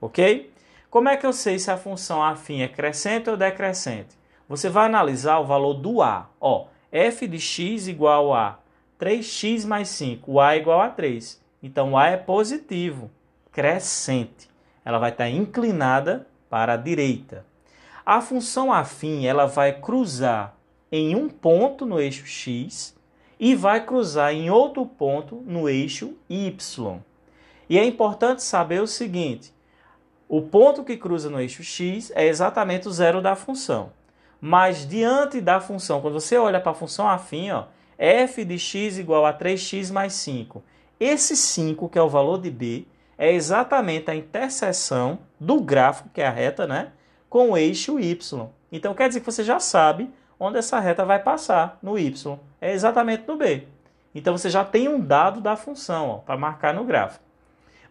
Ok? 0.00 0.50
Como 0.90 1.10
é 1.10 1.18
que 1.18 1.26
eu 1.26 1.34
sei 1.34 1.58
se 1.58 1.70
a 1.70 1.76
função 1.76 2.22
afim 2.22 2.62
é 2.62 2.68
crescente 2.68 3.28
ou 3.28 3.36
decrescente? 3.36 4.16
Você 4.48 4.70
vai 4.70 4.86
analisar 4.86 5.38
o 5.38 5.44
valor 5.44 5.74
do 5.74 6.00
a. 6.00 6.30
Ó, 6.40 6.68
f 6.90 7.26
de 7.26 7.38
x 7.38 7.88
igual 7.88 8.32
a 8.32 8.58
3x 8.98 9.66
mais 9.66 9.88
5. 9.88 10.32
O 10.32 10.40
a 10.40 10.54
é 10.54 10.56
igual 10.56 10.80
a 10.80 10.88
3. 10.88 11.38
Então, 11.62 11.92
o 11.92 11.98
a 11.98 12.06
é 12.06 12.16
positivo, 12.16 13.10
crescente. 13.52 14.48
Ela 14.82 14.98
vai 14.98 15.10
estar 15.10 15.28
inclinada 15.28 16.26
para 16.48 16.72
a 16.72 16.78
direita. 16.78 17.44
A 18.06 18.22
função 18.22 18.72
afim 18.72 19.26
ela 19.26 19.44
vai 19.44 19.78
cruzar 19.78 20.56
em 20.90 21.14
um 21.14 21.28
ponto 21.28 21.84
no 21.84 22.00
eixo 22.00 22.24
x 22.24 22.96
e 23.38 23.54
vai 23.54 23.84
cruzar 23.84 24.32
em 24.32 24.48
outro 24.48 24.86
ponto 24.86 25.42
no 25.44 25.68
eixo 25.68 26.16
y. 26.30 26.98
E 27.68 27.78
é 27.78 27.84
importante 27.84 28.42
saber 28.42 28.80
o 28.80 28.86
seguinte: 28.86 29.52
o 30.28 30.42
ponto 30.42 30.84
que 30.84 30.96
cruza 30.96 31.30
no 31.30 31.40
eixo 31.40 31.64
x 31.64 32.12
é 32.14 32.26
exatamente 32.26 32.86
o 32.86 32.92
zero 32.92 33.22
da 33.22 33.34
função. 33.34 33.90
Mas 34.38 34.86
diante 34.86 35.40
da 35.40 35.58
função, 35.58 36.02
quando 36.02 36.20
você 36.20 36.36
olha 36.36 36.60
para 36.60 36.72
a 36.72 36.74
função 36.74 37.08
afim, 37.08 37.50
ó, 37.50 37.64
f 37.96 38.44
de 38.44 38.58
x 38.58 38.98
igual 38.98 39.24
a 39.24 39.32
3x 39.32 39.90
mais 39.90 40.12
5. 40.12 40.62
Esse 41.00 41.34
5, 41.34 41.88
que 41.88 41.98
é 41.98 42.02
o 42.02 42.10
valor 42.10 42.38
de 42.38 42.50
b, 42.50 42.86
é 43.16 43.32
exatamente 43.32 44.10
a 44.10 44.14
interseção 44.14 45.20
do 45.40 45.60
gráfico, 45.60 46.10
que 46.12 46.20
é 46.20 46.26
a 46.26 46.30
reta, 46.30 46.66
né, 46.66 46.92
com 47.30 47.52
o 47.52 47.56
eixo 47.56 47.98
y. 47.98 48.48
Então 48.70 48.94
quer 48.94 49.08
dizer 49.08 49.20
que 49.20 49.26
você 49.26 49.42
já 49.42 49.58
sabe 49.58 50.10
onde 50.38 50.58
essa 50.58 50.78
reta 50.78 51.04
vai 51.06 51.20
passar 51.20 51.78
no 51.82 51.98
y. 51.98 52.38
É 52.60 52.72
exatamente 52.72 53.24
no 53.26 53.36
b. 53.36 53.66
Então 54.14 54.36
você 54.36 54.50
já 54.50 54.64
tem 54.64 54.88
um 54.88 55.00
dado 55.00 55.40
da 55.40 55.56
função 55.56 56.22
para 56.26 56.36
marcar 56.36 56.74
no 56.74 56.84
gráfico. 56.84 57.24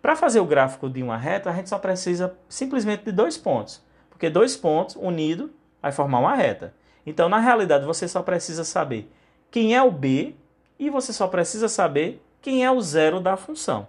Para 0.08 0.16
fazer 0.16 0.40
o 0.40 0.46
gráfico 0.46 0.90
de 0.90 1.04
uma 1.04 1.18
reta, 1.18 1.50
a 1.50 1.54
gente 1.54 1.68
só 1.68 1.78
precisa 1.78 2.34
simplesmente 2.48 3.04
de 3.04 3.12
dois 3.12 3.38
pontos, 3.38 3.84
porque 4.10 4.30
dois 4.30 4.56
pontos 4.56 4.96
unidos 4.96 5.50
vai 5.82 5.92
formar 5.92 6.20
uma 6.20 6.34
reta. 6.34 6.74
Então, 7.06 7.28
na 7.28 7.40
realidade, 7.40 7.86
você 7.86 8.08
só 8.08 8.24
precisa 8.24 8.64
saber 8.64 9.12
quem 9.52 9.76
é 9.76 9.84
o 9.84 9.92
b 9.92 10.34
e 10.80 10.90
você 10.90 11.12
só 11.12 11.28
precisa 11.28 11.68
saber 11.68 12.26
quem 12.42 12.64
é 12.64 12.72
o 12.72 12.80
zero 12.80 13.20
da 13.20 13.36
função, 13.36 13.86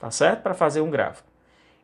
tá 0.00 0.10
certo? 0.10 0.42
Para 0.42 0.52
fazer 0.52 0.80
um 0.80 0.90
gráfico. 0.90 1.28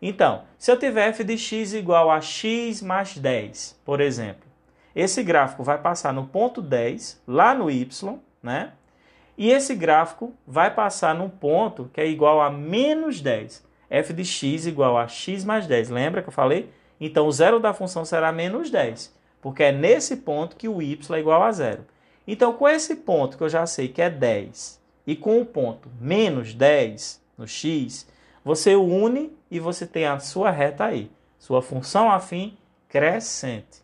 Então, 0.03 0.43
se 0.59 0.73
eu 0.73 0.77
tiver 0.77 1.11
f 1.11 1.23
de 1.23 1.39
x 1.39 1.73
igual 1.73 2.11
a 2.11 2.21
x 2.21 2.83
mais 2.83 3.17
10, 3.17 3.81
por 3.85 4.01
exemplo, 4.01 4.49
esse 4.93 5.23
gráfico 5.23 5.63
vai 5.63 5.79
passar 5.79 6.13
no 6.13 6.27
ponto 6.27 6.61
10, 6.61 7.23
lá 7.29 7.55
no 7.55 7.71
y, 7.71 8.19
né? 8.43 8.73
E 9.37 9.53
esse 9.53 9.77
gráfico 9.77 10.35
vai 10.45 10.75
passar 10.75 11.15
num 11.15 11.29
ponto 11.29 11.89
que 11.95 12.01
é 12.01 12.09
igual 12.09 12.41
a 12.41 12.51
menos 12.51 13.21
10. 13.21 13.68
F 13.91 14.13
de 14.13 14.25
x 14.25 14.67
igual 14.67 14.97
a 14.97 15.09
x 15.09 15.45
mais 15.45 15.67
10. 15.67 15.91
Lembra 15.91 16.23
que 16.23 16.29
eu 16.29 16.33
falei? 16.33 16.71
Então, 17.01 17.27
o 17.27 17.33
zero 17.33 17.61
da 17.61 17.73
função 17.73 18.05
será 18.05 18.33
menos 18.33 18.71
10, 18.71 19.15
porque 19.41 19.63
é 19.63 19.73
nesse 19.73 20.17
ponto 20.17 20.57
que 20.57 20.69
o 20.69 20.83
y 20.83 21.15
é 21.15 21.21
igual 21.21 21.43
a 21.43 21.53
zero. 21.53 21.85
Então, 22.27 22.53
com 22.53 22.69
esse 22.69 22.97
ponto 22.97 23.39
que 23.39 23.45
eu 23.45 23.49
já 23.49 23.65
sei 23.67 23.89
que 23.89 24.03
é 24.03 24.11
10 24.11 24.81
e 25.07 25.17
com 25.17 25.41
o 25.41 25.47
ponto 25.47 25.89
menos 26.01 26.53
10 26.53 27.23
no 27.39 27.47
x, 27.47 28.07
você 28.45 28.75
une 28.75 29.33
e 29.51 29.59
você 29.59 29.87
tem 29.87 30.07
a 30.07 30.19
sua 30.19 30.51
reta 30.51 30.85
aí, 30.85 31.11
sua 31.39 31.63
função 31.63 32.11
afim 32.11 32.57
crescente. 32.89 33.83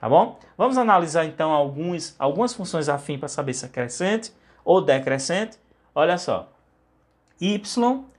Tá 0.00 0.08
bom? 0.08 0.38
Vamos 0.58 0.76
analisar 0.76 1.24
então 1.24 1.52
alguns, 1.52 2.14
algumas 2.18 2.52
funções 2.52 2.88
afim 2.88 3.18
para 3.18 3.28
saber 3.28 3.54
se 3.54 3.64
é 3.64 3.68
crescente 3.68 4.32
ou 4.64 4.80
decrescente, 4.80 5.58
olha 5.94 6.18
só. 6.18 6.52
y 7.40 7.60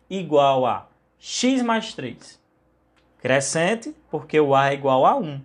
igual 0.10 0.66
a 0.66 0.88
x 1.20 1.62
mais 1.62 1.94
3. 1.94 2.40
Crescente, 3.20 3.96
porque 4.10 4.40
o 4.40 4.56
a 4.56 4.70
é 4.72 4.74
igual 4.74 5.06
a 5.06 5.16
1. 5.16 5.42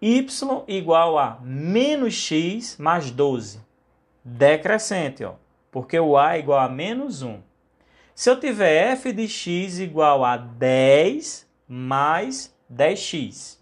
y 0.00 0.64
igual 0.68 1.18
a 1.18 1.38
menos 1.42 2.14
x 2.14 2.76
mais 2.78 3.10
12. 3.10 3.60
Decrescente, 4.24 5.24
ó, 5.24 5.34
porque 5.70 5.98
o 5.98 6.16
a 6.16 6.36
é 6.36 6.40
igual 6.40 6.60
a 6.60 6.68
menos 6.68 7.22
1. 7.22 7.40
Se 8.14 8.30
eu 8.30 8.40
tiver 8.40 8.92
f 8.92 9.12
de 9.12 9.28
x 9.28 9.78
igual 9.78 10.24
a 10.24 10.36
10 10.36 11.46
mais 11.68 12.54
10x. 12.72 13.58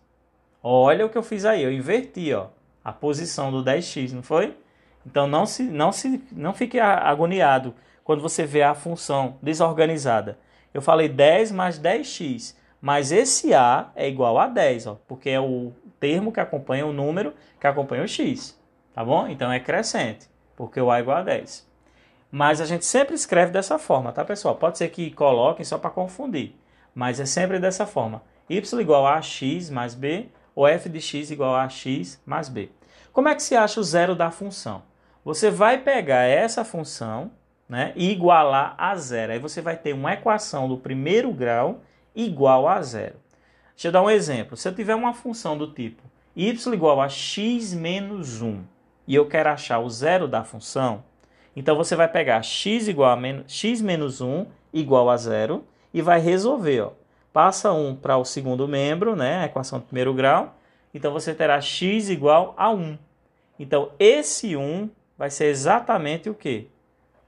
Olha 0.62 1.04
o 1.04 1.10
que 1.10 1.18
eu 1.18 1.22
fiz 1.22 1.44
aí, 1.44 1.62
eu 1.62 1.72
inverti 1.72 2.32
ó, 2.32 2.46
a 2.82 2.92
posição 2.92 3.50
do 3.50 3.62
10x, 3.62 4.12
não 4.12 4.22
foi? 4.22 4.56
Então 5.06 5.26
não 5.26 5.44
se 5.44 5.62
não 5.62 5.92
se 5.92 6.22
não 6.32 6.54
fique 6.54 6.80
agoniado 6.80 7.74
quando 8.02 8.22
você 8.22 8.46
vê 8.46 8.62
a 8.62 8.74
função 8.74 9.36
desorganizada. 9.42 10.38
Eu 10.74 10.82
falei 10.82 11.08
10 11.08 11.52
mais 11.52 11.78
10x, 11.78 12.56
mas 12.80 13.12
esse 13.12 13.54
a 13.54 13.90
é 13.94 14.08
igual 14.08 14.38
a 14.38 14.48
10, 14.48 14.88
ó, 14.88 14.98
porque 15.06 15.30
é 15.30 15.40
o 15.40 15.72
termo 16.00 16.32
que 16.32 16.40
acompanha 16.40 16.84
o 16.84 16.92
número 16.92 17.32
que 17.60 17.66
acompanha 17.66 18.02
o 18.02 18.08
x, 18.08 18.60
tá 18.92 19.04
bom? 19.04 19.28
Então 19.28 19.52
é 19.52 19.60
crescente, 19.60 20.28
porque 20.56 20.80
o 20.80 20.90
a 20.90 20.98
é 20.98 21.00
igual 21.00 21.18
a 21.18 21.22
10. 21.22 21.64
Mas 22.30 22.60
a 22.60 22.66
gente 22.66 22.84
sempre 22.84 23.14
escreve 23.14 23.52
dessa 23.52 23.78
forma, 23.78 24.10
tá, 24.10 24.24
pessoal? 24.24 24.56
Pode 24.56 24.76
ser 24.76 24.88
que 24.88 25.12
coloquem 25.12 25.64
só 25.64 25.78
para 25.78 25.90
confundir, 25.90 26.56
mas 26.92 27.20
é 27.20 27.24
sempre 27.24 27.60
dessa 27.60 27.86
forma. 27.86 28.22
y 28.50 28.80
igual 28.80 29.06
a 29.06 29.22
x 29.22 29.70
mais 29.70 29.94
b, 29.94 30.28
ou 30.56 30.66
f 30.66 30.88
de 30.88 31.00
x 31.00 31.30
igual 31.30 31.54
a 31.54 31.68
x 31.68 32.20
mais 32.26 32.48
b. 32.48 32.70
Como 33.12 33.28
é 33.28 33.34
que 33.36 33.42
se 33.44 33.54
acha 33.54 33.78
o 33.78 33.84
zero 33.84 34.16
da 34.16 34.32
função? 34.32 34.82
Você 35.24 35.48
vai 35.48 35.78
pegar 35.78 36.24
essa 36.24 36.64
função 36.64 37.30
né, 37.68 37.92
igualar 37.96 38.74
a 38.78 38.94
zero. 38.96 39.32
Aí 39.32 39.38
você 39.38 39.60
vai 39.60 39.76
ter 39.76 39.92
uma 39.92 40.12
equação 40.12 40.68
do 40.68 40.76
primeiro 40.76 41.32
grau 41.32 41.82
igual 42.14 42.68
a 42.68 42.80
zero. 42.82 43.16
Deixa 43.74 43.88
eu 43.88 43.92
dar 43.92 44.02
um 44.02 44.10
exemplo. 44.10 44.56
Se 44.56 44.68
eu 44.68 44.74
tiver 44.74 44.94
uma 44.94 45.12
função 45.12 45.58
do 45.58 45.72
tipo 45.72 46.02
y 46.36 46.74
igual 46.74 47.00
a 47.00 47.08
x 47.08 47.72
menos 47.72 48.42
1 48.42 48.62
e 49.06 49.14
eu 49.14 49.26
quero 49.26 49.50
achar 49.50 49.78
o 49.78 49.88
zero 49.88 50.26
da 50.26 50.42
função, 50.42 51.04
então 51.54 51.76
você 51.76 51.94
vai 51.94 52.08
pegar 52.08 52.42
x 52.42 52.88
igual 52.88 53.10
a 53.10 53.16
menos, 53.16 53.52
x 53.52 53.80
menos 53.80 54.20
1 54.20 54.46
igual 54.72 55.08
a 55.08 55.16
zero 55.16 55.64
e 55.92 56.02
vai 56.02 56.20
resolver. 56.20 56.80
Ó. 56.80 56.92
Passa 57.32 57.72
1 57.72 57.96
para 57.96 58.16
o 58.16 58.24
segundo 58.24 58.66
membro, 58.66 59.14
né, 59.14 59.42
a 59.42 59.44
equação 59.46 59.78
do 59.78 59.86
primeiro 59.86 60.12
grau, 60.14 60.56
então 60.92 61.12
você 61.12 61.34
terá 61.34 61.60
x 61.60 62.08
igual 62.08 62.54
a 62.56 62.70
1. 62.70 62.98
Então 63.58 63.92
esse 63.98 64.56
1 64.56 64.90
vai 65.16 65.30
ser 65.30 65.46
exatamente 65.46 66.28
o 66.28 66.34
que? 66.34 66.68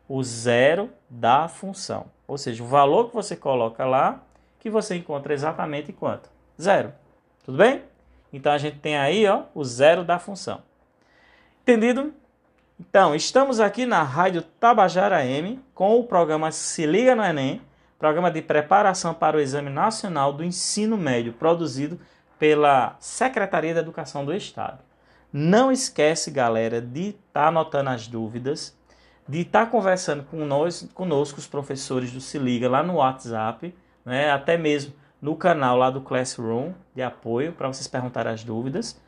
O 0.09 0.23
zero 0.23 0.91
da 1.09 1.49
função. 1.49 2.07
Ou 2.27 2.39
seja, 2.39 2.63
o 2.63 2.67
valor 2.67 3.09
que 3.09 3.15
você 3.15 3.37
coloca 3.37 3.85
lá, 3.85 4.23
que 4.59 4.71
você 4.71 4.97
encontra 4.97 5.35
exatamente 5.35 5.93
quanto? 5.93 6.29
Zero. 6.61 6.93
Tudo 7.45 7.59
bem? 7.59 7.83
Então 8.33 8.53
a 8.53 8.59
gente 8.59 8.79
tem 8.79 8.97
aí 8.97 9.27
ó, 9.27 9.43
o 9.55 9.65
zero 9.65 10.05
da 10.05 10.19
função. 10.19 10.63
Entendido? 11.63 12.13
Então, 12.79 13.15
estamos 13.15 13.59
aqui 13.59 13.87
na 13.87 14.03
Rádio 14.03 14.43
Tabajara 14.43 15.25
M 15.25 15.59
com 15.75 15.99
o 15.99 16.05
programa 16.05 16.53
Se 16.53 16.85
Liga 16.85 17.15
no 17.15 17.25
Enem, 17.25 17.63
programa 17.99 18.31
de 18.31 18.43
preparação 18.43 19.15
para 19.15 19.37
o 19.37 19.41
Exame 19.41 19.71
Nacional 19.71 20.33
do 20.33 20.45
Ensino 20.45 20.97
Médio, 20.97 21.33
produzido 21.33 21.99
pela 22.39 22.97
Secretaria 23.01 23.73
da 23.73 23.81
Educação 23.81 24.27
do 24.27 24.35
Estado. 24.35 24.79
Não 25.33 25.73
esquece, 25.73 26.31
galera, 26.31 26.81
de 26.81 27.09
estar 27.09 27.19
tá 27.33 27.49
anotando 27.49 27.91
as 27.91 28.07
dúvidas, 28.07 28.77
de 29.28 29.40
estar 29.40 29.66
tá 29.66 29.71
conversando 29.71 30.25
com 30.25 30.45
nós, 30.45 30.88
conosco, 30.95 31.38
os 31.38 31.47
professores 31.47 32.12
do 32.12 32.21
Se 32.21 32.38
Liga, 32.38 32.68
lá 32.68 32.83
no 32.83 32.95
WhatsApp, 32.95 33.75
né, 34.04 34.30
até 34.30 34.56
mesmo 34.56 34.95
no 35.21 35.35
canal 35.35 35.76
lá 35.76 35.90
do 35.90 36.00
Classroom 36.00 36.73
de 36.95 37.02
apoio, 37.02 37.52
para 37.52 37.68
vocês 37.68 37.88
perguntarem 37.88 38.33
as 38.33 38.45
dúvidas. 38.45 39.00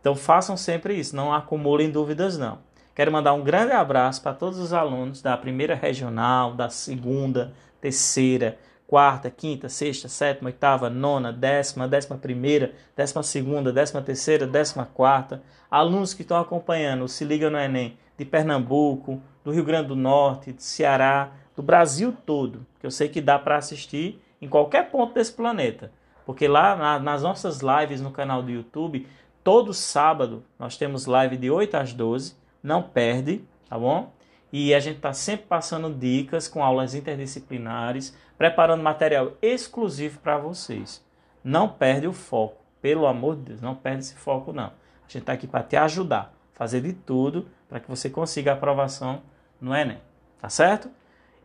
Então 0.00 0.14
façam 0.14 0.56
sempre 0.56 0.94
isso, 0.94 1.16
não 1.16 1.32
acumulem 1.32 1.90
dúvidas 1.90 2.38
não. 2.38 2.58
Quero 2.94 3.10
mandar 3.10 3.32
um 3.32 3.42
grande 3.42 3.72
abraço 3.72 4.22
para 4.22 4.34
todos 4.34 4.58
os 4.58 4.72
alunos 4.72 5.20
da 5.20 5.36
primeira 5.36 5.74
regional, 5.74 6.54
da 6.54 6.68
segunda, 6.68 7.52
terceira, 7.80 8.56
quarta, 8.86 9.28
quinta, 9.30 9.68
sexta, 9.68 10.06
sétima, 10.08 10.48
oitava, 10.48 10.88
nona, 10.88 11.32
décima, 11.32 11.88
décima 11.88 12.16
primeira, 12.16 12.72
décima 12.94 13.24
segunda, 13.24 13.72
décima 13.72 14.00
terceira, 14.00 14.46
décima 14.46 14.84
quarta. 14.84 15.42
Alunos 15.68 16.14
que 16.14 16.22
estão 16.22 16.38
acompanhando 16.38 17.04
o 17.04 17.08
Se 17.08 17.24
Liga 17.24 17.50
no 17.50 17.58
Enem 17.58 17.98
de 18.16 18.24
Pernambuco, 18.24 19.20
do 19.44 19.52
Rio 19.52 19.62
Grande 19.62 19.88
do 19.88 19.96
Norte, 19.96 20.52
de 20.52 20.62
Ceará, 20.62 21.30
do 21.54 21.62
Brasil 21.62 22.16
todo, 22.24 22.66
que 22.80 22.86
eu 22.86 22.90
sei 22.90 23.08
que 23.08 23.20
dá 23.20 23.38
para 23.38 23.58
assistir 23.58 24.20
em 24.40 24.48
qualquer 24.48 24.90
ponto 24.90 25.14
desse 25.14 25.32
planeta. 25.32 25.92
Porque 26.24 26.48
lá 26.48 26.74
na, 26.74 26.98
nas 26.98 27.22
nossas 27.22 27.60
lives 27.60 28.00
no 28.00 28.10
canal 28.10 28.42
do 28.42 28.50
YouTube, 28.50 29.06
todo 29.42 29.74
sábado 29.74 30.42
nós 30.58 30.76
temos 30.76 31.06
live 31.06 31.36
de 31.36 31.50
8 31.50 31.76
às 31.76 31.92
12, 31.92 32.34
não 32.62 32.82
perde, 32.82 33.44
tá 33.68 33.78
bom? 33.78 34.12
E 34.50 34.72
a 34.74 34.80
gente 34.80 34.96
está 34.96 35.12
sempre 35.12 35.46
passando 35.46 35.92
dicas 35.92 36.48
com 36.48 36.64
aulas 36.64 36.94
interdisciplinares, 36.94 38.16
preparando 38.38 38.82
material 38.82 39.32
exclusivo 39.42 40.20
para 40.20 40.38
vocês. 40.38 41.04
Não 41.42 41.68
perde 41.68 42.06
o 42.06 42.12
foco, 42.12 42.64
pelo 42.80 43.06
amor 43.06 43.36
de 43.36 43.42
Deus, 43.42 43.60
não 43.60 43.74
perde 43.74 44.00
esse 44.00 44.14
foco 44.14 44.52
não. 44.52 44.66
A 44.66 45.08
gente 45.08 45.18
está 45.18 45.34
aqui 45.34 45.46
para 45.46 45.62
te 45.62 45.76
ajudar, 45.76 46.32
fazer 46.54 46.80
de 46.80 46.92
tudo 46.92 47.46
para 47.68 47.80
que 47.80 47.88
você 47.88 48.08
consiga 48.08 48.52
a 48.52 48.54
aprovação 48.54 49.22
no 49.64 49.74
Enem, 49.74 49.98
tá 50.38 50.50
certo? 50.50 50.90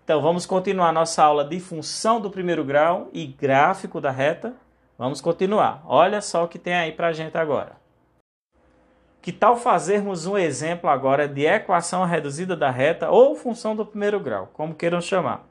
Então 0.03 0.21
vamos 0.21 0.45
continuar 0.45 0.91
nossa 0.91 1.23
aula 1.23 1.45
de 1.45 1.57
função 1.59 2.19
do 2.19 2.29
primeiro 2.29 2.65
grau 2.65 3.07
e 3.13 3.25
gráfico 3.25 4.01
da 4.01 4.11
reta. 4.11 4.53
Vamos 4.97 5.21
continuar. 5.21 5.81
Olha 5.85 6.19
só 6.19 6.43
o 6.43 6.47
que 6.47 6.59
tem 6.59 6.73
aí 6.73 6.91
para 6.91 7.13
gente 7.13 7.37
agora. 7.37 7.77
Que 9.21 9.31
tal 9.31 9.55
fazermos 9.55 10.25
um 10.25 10.37
exemplo 10.37 10.89
agora 10.89 11.27
de 11.27 11.45
equação 11.45 12.03
reduzida 12.03 12.55
da 12.57 12.69
reta 12.69 13.09
ou 13.09 13.35
função 13.35 13.73
do 13.75 13.85
primeiro 13.85 14.19
grau, 14.19 14.49
como 14.53 14.75
queiram 14.75 14.99
chamar. 14.99 15.47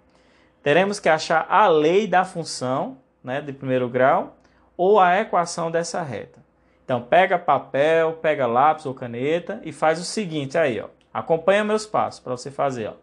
Teremos 0.63 1.01
que 1.01 1.09
achar 1.09 1.47
a 1.49 1.67
lei 1.69 2.07
da 2.07 2.25
função 2.25 2.99
né, 3.25 3.41
de 3.41 3.53
primeiro 3.53 3.89
grau 3.89 4.37
ou 4.77 5.01
a 5.01 5.19
equação 5.19 5.71
dessa 5.71 6.03
reta. 6.03 6.39
Então 6.85 7.01
pega 7.01 7.39
papel, 7.39 8.15
pega 8.21 8.47
lápis 8.47 8.85
ou 8.85 8.93
caneta 8.93 9.61
e 9.65 9.73
faz 9.73 9.99
o 9.99 10.05
seguinte 10.05 10.59
aí, 10.59 10.81
ó. 10.81 10.98
Acompanha 11.13 11.65
meus 11.65 11.87
passos 11.87 12.21
para 12.21 12.37
você 12.37 12.51
fazer, 12.51 12.89
ó. 12.89 12.95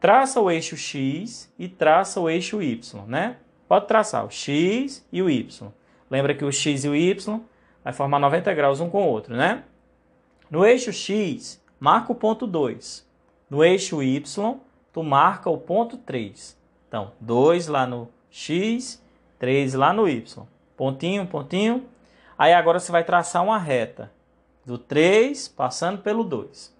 Traça 0.00 0.40
o 0.40 0.50
eixo 0.50 0.76
x 0.76 1.52
e 1.58 1.68
traça 1.68 2.20
o 2.20 2.28
eixo 2.28 2.62
y, 2.62 2.78
né? 3.06 3.36
Pode 3.66 3.86
traçar 3.86 4.24
o 4.24 4.30
x 4.30 5.06
e 5.10 5.22
o 5.22 5.30
y. 5.30 5.72
Lembra 6.10 6.34
que 6.34 6.44
o 6.44 6.52
x 6.52 6.84
e 6.84 6.88
o 6.88 6.94
y 6.94 7.40
vai 7.82 7.92
formar 7.92 8.18
90 8.18 8.52
graus 8.54 8.80
um 8.80 8.90
com 8.90 9.02
o 9.02 9.08
outro, 9.08 9.34
né? 9.34 9.64
No 10.50 10.64
eixo 10.64 10.92
x, 10.92 11.60
marca 11.80 12.12
o 12.12 12.14
ponto 12.14 12.46
2. 12.46 13.06
No 13.50 13.64
eixo 13.64 14.02
y, 14.02 14.22
tu 14.92 15.02
marca 15.02 15.50
o 15.50 15.58
ponto 15.58 15.96
3. 15.96 16.56
Então, 16.88 17.12
2 17.20 17.66
lá 17.66 17.86
no 17.86 18.08
x, 18.30 19.02
3 19.38 19.74
lá 19.74 19.92
no 19.92 20.08
y. 20.08 20.46
Pontinho, 20.76 21.26
pontinho. 21.26 21.86
Aí 22.38 22.52
agora 22.52 22.78
você 22.78 22.92
vai 22.92 23.02
traçar 23.02 23.42
uma 23.42 23.58
reta 23.58 24.12
do 24.64 24.78
3 24.78 25.48
passando 25.48 26.02
pelo 26.02 26.22
2. 26.22 26.75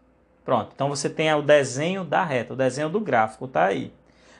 Pronto, 0.47 0.71
então 0.75 0.89
você 0.89 1.11
tem 1.11 1.31
o 1.35 1.43
desenho 1.43 2.05
da 2.05 2.25
reta, 2.25 2.55
o 2.55 2.57
desenho 2.57 2.89
do 2.89 3.01
gráfico, 3.01 3.47
tá 3.47 3.67
aí. 3.67 3.93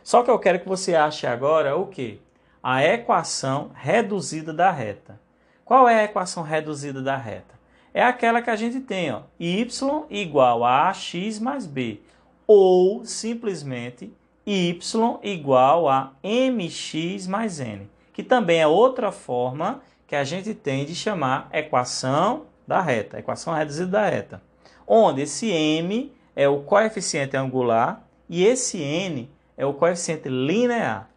Só 0.03 0.23
que 0.23 0.31
eu 0.31 0.39
quero 0.39 0.61
que 0.61 0.69
você 0.69 0.95
ache 0.95 1.27
agora 1.27 1.77
o 1.77 1.87
que? 1.87 2.25
a 2.69 2.85
equação 2.85 3.71
reduzida 3.77 4.53
da 4.53 4.73
reta. 4.73 5.21
Qual 5.65 5.89
é 5.89 6.01
a 6.01 6.05
equação 6.05 6.43
reduzida 6.43 7.01
da 7.01 7.17
reta? 7.17 7.55
É 7.95 8.03
aquela 8.03 8.43
que 8.43 8.51
a 8.51 8.57
gente 8.57 8.81
tem, 8.81 9.13
ó, 9.13 9.21
y 9.39 9.69
igual 10.11 10.65
a 10.65 10.93
x 10.93 11.39
mais 11.39 11.65
b, 11.65 12.01
ou 12.45 13.05
simplesmente 13.05 14.13
y 14.45 15.19
igual 15.23 15.89
a 15.89 16.13
mx 16.25 17.29
mais 17.29 17.61
n, 17.61 17.89
que 18.13 18.25
também 18.25 18.59
é 18.59 18.67
outra 18.67 19.13
forma 19.13 19.81
que 20.05 20.17
a 20.17 20.25
gente 20.25 20.53
tem 20.53 20.85
de 20.85 20.95
chamar 20.97 21.49
equação 21.53 22.47
da 22.67 22.81
reta, 22.81 23.21
equação 23.21 23.55
reduzida 23.55 23.93
da 23.93 24.09
reta, 24.09 24.43
onde 24.87 25.23
esse 25.23 25.51
m 25.51 26.13
é 26.35 26.49
o 26.49 26.61
coeficiente 26.61 27.37
angular 27.37 28.07
e 28.29 28.45
esse 28.45 28.79
n 28.79 29.31
é 29.57 29.65
o 29.65 29.75
coeficiente 29.75 30.29
linear. 30.29 31.11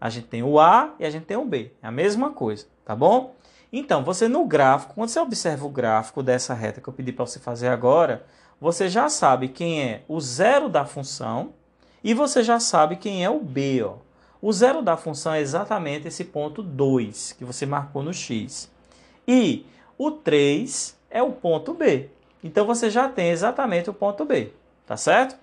A 0.00 0.10
gente 0.10 0.26
tem 0.26 0.42
o 0.42 0.60
A 0.60 0.94
e 0.98 1.04
a 1.04 1.10
gente 1.10 1.24
tem 1.24 1.36
o 1.36 1.44
B. 1.44 1.72
É 1.82 1.86
a 1.86 1.90
mesma 1.90 2.30
coisa, 2.30 2.66
tá 2.84 2.94
bom? 2.94 3.34
Então, 3.72 4.04
você 4.04 4.28
no 4.28 4.44
gráfico, 4.44 4.94
quando 4.94 5.08
você 5.08 5.18
observa 5.18 5.66
o 5.66 5.70
gráfico 5.70 6.22
dessa 6.22 6.54
reta 6.54 6.80
que 6.80 6.88
eu 6.88 6.92
pedi 6.92 7.12
para 7.12 7.26
você 7.26 7.38
fazer 7.38 7.68
agora, 7.68 8.24
você 8.60 8.88
já 8.88 9.08
sabe 9.08 9.48
quem 9.48 9.82
é 9.82 10.02
o 10.08 10.20
zero 10.20 10.68
da 10.68 10.84
função 10.84 11.54
e 12.02 12.14
você 12.14 12.42
já 12.42 12.60
sabe 12.60 12.96
quem 12.96 13.24
é 13.24 13.30
o 13.30 13.40
B. 13.40 13.82
Ó. 13.82 13.96
O 14.40 14.52
zero 14.52 14.82
da 14.82 14.96
função 14.96 15.34
é 15.34 15.40
exatamente 15.40 16.06
esse 16.08 16.24
ponto 16.24 16.62
2 16.62 17.32
que 17.32 17.44
você 17.44 17.66
marcou 17.66 18.02
no 18.02 18.14
x. 18.14 18.70
E 19.26 19.66
o 19.98 20.10
3 20.10 20.96
é 21.10 21.22
o 21.22 21.32
ponto 21.32 21.74
B. 21.74 22.10
Então, 22.42 22.66
você 22.66 22.90
já 22.90 23.08
tem 23.08 23.30
exatamente 23.30 23.90
o 23.90 23.94
ponto 23.94 24.24
B, 24.24 24.52
tá 24.86 24.96
certo? 24.96 25.36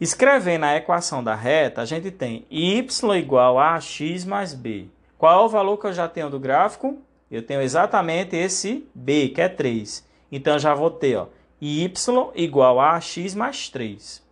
Escrevendo 0.00 0.64
a 0.64 0.76
equação 0.76 1.24
da 1.24 1.34
reta, 1.34 1.80
a 1.80 1.84
gente 1.86 2.10
tem 2.10 2.44
y 2.50 3.16
igual 3.16 3.58
a 3.58 3.80
x 3.80 4.24
mais 4.24 4.52
b. 4.52 4.88
Qual 5.16 5.40
é 5.40 5.44
o 5.44 5.48
valor 5.48 5.78
que 5.78 5.86
eu 5.86 5.92
já 5.92 6.06
tenho 6.06 6.28
do 6.28 6.38
gráfico? 6.38 6.98
Eu 7.30 7.42
tenho 7.42 7.62
exatamente 7.62 8.36
esse 8.36 8.86
b, 8.94 9.30
que 9.30 9.40
é 9.40 9.48
3. 9.48 10.06
Então, 10.30 10.58
já 10.58 10.74
vou 10.74 10.90
ter 10.90 11.16
ó, 11.16 11.28
y 11.60 11.88
igual 12.34 12.78
a 12.78 13.00
x 13.00 13.34
mais 13.34 13.70
3. 13.70 14.22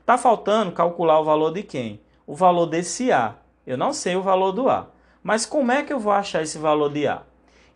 Está 0.00 0.16
faltando 0.16 0.72
calcular 0.72 1.18
o 1.18 1.24
valor 1.24 1.52
de 1.52 1.62
quem? 1.64 2.00
O 2.24 2.34
valor 2.34 2.66
desse 2.66 3.10
a. 3.10 3.34
Eu 3.66 3.76
não 3.76 3.92
sei 3.92 4.14
o 4.14 4.22
valor 4.22 4.52
do 4.52 4.68
a. 4.68 4.86
Mas 5.22 5.44
como 5.44 5.72
é 5.72 5.82
que 5.82 5.92
eu 5.92 5.98
vou 5.98 6.12
achar 6.12 6.42
esse 6.42 6.58
valor 6.58 6.90
de 6.90 7.06
a? 7.08 7.22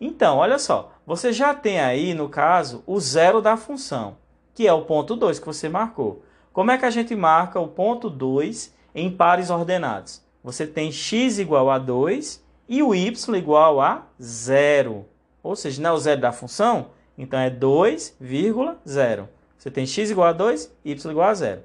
Então, 0.01 0.39
olha 0.39 0.59
só. 0.59 0.92
Você 1.05 1.33
já 1.33 1.53
tem 1.53 1.81
aí, 1.81 2.15
no 2.15 2.29
caso, 2.29 2.85
o 2.87 3.01
zero 3.01 3.43
da 3.43 3.57
função, 3.57 4.17
que 4.55 4.69
é 4.69 4.73
o 4.73 4.83
ponto 4.83 5.17
2 5.17 5.41
que 5.41 5.47
você 5.47 5.69
marcou. 5.69 6.23
Como 6.53 6.71
é 6.71 6.79
que 6.79 6.85
a 6.85 6.91
gente 6.91 7.17
marca 7.17 7.59
o 7.59 7.67
ponto 7.67 8.09
2 8.09 8.73
em 8.95 9.11
pares 9.11 9.51
ordenados? 9.51 10.23
Você 10.45 10.65
tem 10.65 10.93
x 10.93 11.39
igual 11.39 11.71
a 11.71 11.79
2 11.79 12.43
e 12.69 12.83
o 12.85 12.95
y 12.95 13.37
igual 13.37 13.81
a 13.81 14.07
0. 14.21 15.05
Ou 15.43 15.57
seja, 15.57 15.83
não 15.83 15.91
é 15.91 15.93
o 15.93 15.99
zero 15.99 16.21
da 16.21 16.31
função? 16.31 16.91
Então 17.19 17.39
é 17.39 17.51
2,0. 17.51 19.29
Você 19.59 19.71
tem 19.71 19.87
x 19.87 20.11
igual 20.11 20.29
a 20.29 20.33
2, 20.33 20.73
y 20.85 21.11
igual 21.11 21.29
a 21.29 21.35
0. 21.35 21.63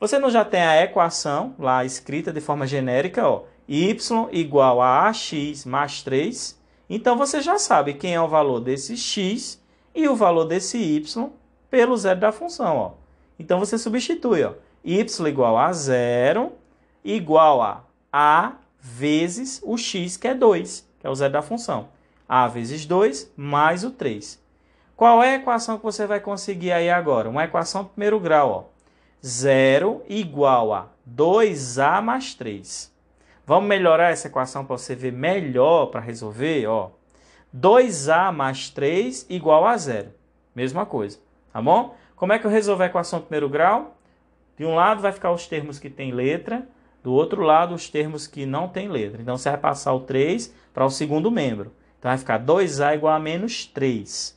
Você 0.00 0.18
não 0.18 0.28
já 0.28 0.44
tem 0.44 0.60
a 0.60 0.82
equação 0.82 1.54
lá 1.56 1.84
escrita 1.84 2.32
de 2.32 2.40
forma 2.40 2.66
genérica, 2.66 3.28
ó, 3.28 3.44
y 3.68 4.28
igual 4.32 4.82
a 4.82 5.08
ax 5.08 5.64
mais 5.64 6.02
3. 6.02 6.60
Então 6.94 7.16
você 7.16 7.40
já 7.40 7.58
sabe 7.58 7.94
quem 7.94 8.14
é 8.14 8.20
o 8.20 8.28
valor 8.28 8.60
desse 8.60 8.98
x 8.98 9.58
e 9.94 10.06
o 10.06 10.14
valor 10.14 10.44
desse 10.44 10.76
y 10.76 11.30
pelo 11.70 11.96
zero 11.96 12.20
da 12.20 12.30
função. 12.30 12.76
Ó. 12.76 12.90
Então 13.38 13.58
você 13.58 13.78
substitui, 13.78 14.44
ó, 14.44 14.52
y 14.84 15.26
igual 15.26 15.56
a 15.56 15.72
zero 15.72 16.52
igual 17.02 17.62
a 17.62 17.82
a 18.12 18.52
vezes 18.78 19.58
o 19.64 19.78
x, 19.78 20.18
que 20.18 20.28
é 20.28 20.34
2, 20.34 20.86
que 21.00 21.06
é 21.06 21.08
o 21.08 21.14
zero 21.14 21.32
da 21.32 21.40
função. 21.40 21.88
a 22.28 22.46
vezes 22.46 22.84
2 22.84 23.32
mais 23.38 23.84
o 23.84 23.90
3. 23.90 24.38
Qual 24.94 25.22
é 25.22 25.30
a 25.30 25.36
equação 25.36 25.78
que 25.78 25.84
você 25.84 26.06
vai 26.06 26.20
conseguir 26.20 26.72
aí 26.72 26.90
agora? 26.90 27.26
Uma 27.26 27.44
equação 27.44 27.86
primeiro 27.86 28.20
grau, 28.20 28.50
ó. 28.50 29.26
0 29.26 30.02
igual 30.10 30.74
a 30.74 30.88
2a 31.10 32.02
mais 32.02 32.34
3. 32.34 32.91
Vamos 33.52 33.68
melhorar 33.68 34.12
essa 34.12 34.28
equação 34.28 34.64
para 34.64 34.78
você 34.78 34.94
ver 34.94 35.12
melhor 35.12 35.88
para 35.88 36.00
resolver, 36.00 36.66
ó. 36.66 36.88
2a 37.54 38.32
mais 38.32 38.70
3 38.70 39.26
igual 39.28 39.66
a 39.66 39.76
0. 39.76 40.08
Mesma 40.54 40.86
coisa, 40.86 41.18
tá 41.52 41.60
bom? 41.60 41.94
Como 42.16 42.32
é 42.32 42.38
que 42.38 42.46
eu 42.46 42.50
resolvo 42.50 42.82
a 42.82 42.86
equação 42.86 43.18
do 43.18 43.26
primeiro 43.26 43.50
grau? 43.50 43.98
De 44.56 44.64
um 44.64 44.74
lado 44.74 45.02
vai 45.02 45.12
ficar 45.12 45.32
os 45.32 45.46
termos 45.46 45.78
que 45.78 45.90
têm 45.90 46.12
letra, 46.12 46.66
do 47.04 47.12
outro 47.12 47.42
lado 47.42 47.74
os 47.74 47.90
termos 47.90 48.26
que 48.26 48.46
não 48.46 48.68
têm 48.68 48.88
letra. 48.88 49.20
Então 49.20 49.36
você 49.36 49.50
vai 49.50 49.58
passar 49.58 49.92
o 49.92 50.00
3 50.00 50.50
para 50.72 50.86
o 50.86 50.90
segundo 50.90 51.30
membro. 51.30 51.74
Então 51.98 52.10
vai 52.10 52.16
ficar 52.16 52.42
2A 52.42 52.94
igual 52.94 53.14
a 53.14 53.20
menos 53.20 53.66
3. 53.66 54.34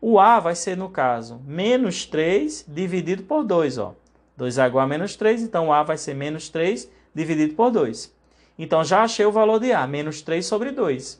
O 0.00 0.18
A 0.18 0.40
vai 0.40 0.56
ser, 0.56 0.76
no 0.76 0.88
caso, 0.88 1.40
menos 1.46 2.04
3 2.04 2.64
dividido 2.66 3.22
por 3.22 3.44
2. 3.44 3.78
Ó. 3.78 3.94
2A 4.36 4.66
igual 4.66 4.84
a 4.84 4.88
menos 4.88 5.14
3, 5.14 5.40
então 5.40 5.68
o 5.68 5.72
A 5.72 5.84
vai 5.84 5.96
ser 5.96 6.14
menos 6.14 6.48
3 6.48 6.90
dividido 7.14 7.54
por 7.54 7.70
2. 7.70 8.18
Então 8.62 8.84
já 8.84 9.04
achei 9.04 9.24
o 9.24 9.32
valor 9.32 9.58
de 9.58 9.72
A, 9.72 9.86
menos 9.86 10.20
3 10.20 10.44
sobre 10.44 10.70
2. 10.70 11.18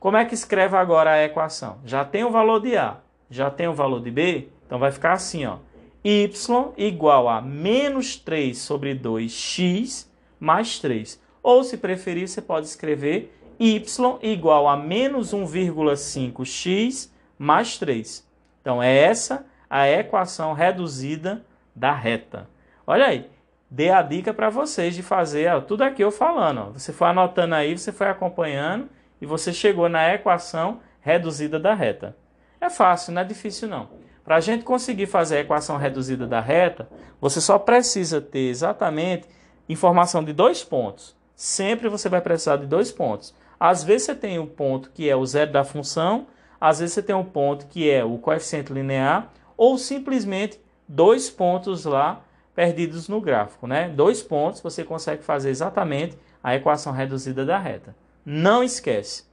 Como 0.00 0.16
é 0.16 0.24
que 0.24 0.34
escreve 0.34 0.76
agora 0.76 1.12
a 1.12 1.24
equação? 1.24 1.78
Já 1.84 2.04
tem 2.04 2.24
o 2.24 2.30
valor 2.30 2.58
de 2.58 2.76
A, 2.76 2.96
já 3.30 3.48
tem 3.48 3.68
o 3.68 3.72
valor 3.72 4.02
de 4.02 4.10
B, 4.10 4.48
então 4.66 4.76
vai 4.76 4.90
ficar 4.90 5.12
assim, 5.12 5.46
ó. 5.46 5.58
y 6.04 6.28
igual 6.76 7.28
a 7.28 7.40
menos 7.40 8.16
3 8.16 8.58
sobre 8.58 8.98
2x 8.98 10.08
mais 10.40 10.80
3. 10.80 11.22
Ou, 11.40 11.62
se 11.62 11.76
preferir, 11.76 12.26
você 12.26 12.42
pode 12.42 12.66
escrever 12.66 13.32
y 13.60 13.80
igual 14.20 14.66
a 14.66 14.76
menos 14.76 15.32
1,5x 15.32 17.08
mais 17.38 17.78
3. 17.78 18.28
Então, 18.60 18.82
é 18.82 18.96
essa 18.96 19.46
a 19.68 19.88
equação 19.88 20.54
reduzida 20.54 21.46
da 21.72 21.92
reta. 21.92 22.50
Olha 22.84 23.06
aí, 23.06 23.30
dei 23.70 23.90
a 23.90 24.02
dica 24.02 24.34
para 24.34 24.50
vocês 24.50 24.94
de 24.94 25.02
fazer 25.02 25.48
ó, 25.54 25.60
tudo 25.60 25.82
aqui 25.82 26.02
eu 26.02 26.10
falando. 26.10 26.58
Ó. 26.58 26.64
Você 26.72 26.92
foi 26.92 27.08
anotando 27.08 27.54
aí, 27.54 27.78
você 27.78 27.92
foi 27.92 28.08
acompanhando 28.08 28.88
e 29.20 29.26
você 29.26 29.52
chegou 29.52 29.88
na 29.88 30.12
equação 30.12 30.80
reduzida 31.00 31.58
da 31.58 31.72
reta. 31.72 32.16
É 32.60 32.68
fácil, 32.68 33.12
não 33.12 33.22
é 33.22 33.24
difícil 33.24 33.68
não. 33.68 33.88
Para 34.24 34.36
a 34.36 34.40
gente 34.40 34.64
conseguir 34.64 35.06
fazer 35.06 35.38
a 35.38 35.40
equação 35.40 35.76
reduzida 35.76 36.26
da 36.26 36.40
reta, 36.40 36.88
você 37.20 37.40
só 37.40 37.58
precisa 37.58 38.20
ter 38.20 38.48
exatamente 38.48 39.28
informação 39.68 40.22
de 40.22 40.32
dois 40.32 40.62
pontos. 40.62 41.16
Sempre 41.34 41.88
você 41.88 42.08
vai 42.08 42.20
precisar 42.20 42.56
de 42.56 42.66
dois 42.66 42.92
pontos. 42.92 43.34
Às 43.58 43.82
vezes 43.82 44.06
você 44.06 44.14
tem 44.14 44.38
um 44.38 44.46
ponto 44.46 44.90
que 44.90 45.08
é 45.08 45.16
o 45.16 45.24
zero 45.24 45.52
da 45.52 45.64
função, 45.64 46.26
às 46.60 46.80
vezes 46.80 46.94
você 46.94 47.02
tem 47.02 47.14
um 47.14 47.24
ponto 47.24 47.66
que 47.66 47.90
é 47.90 48.04
o 48.04 48.18
coeficiente 48.18 48.72
linear, 48.72 49.32
ou 49.56 49.78
simplesmente 49.78 50.60
dois 50.86 51.30
pontos 51.30 51.84
lá 51.84 52.22
perdidos 52.54 53.08
no 53.08 53.20
gráfico, 53.20 53.66
né? 53.66 53.88
Dois 53.88 54.22
pontos 54.22 54.60
você 54.60 54.84
consegue 54.84 55.22
fazer 55.22 55.50
exatamente 55.50 56.18
a 56.42 56.54
equação 56.54 56.92
reduzida 56.92 57.44
da 57.44 57.58
reta. 57.58 57.94
Não 58.24 58.62
esquece. 58.62 59.24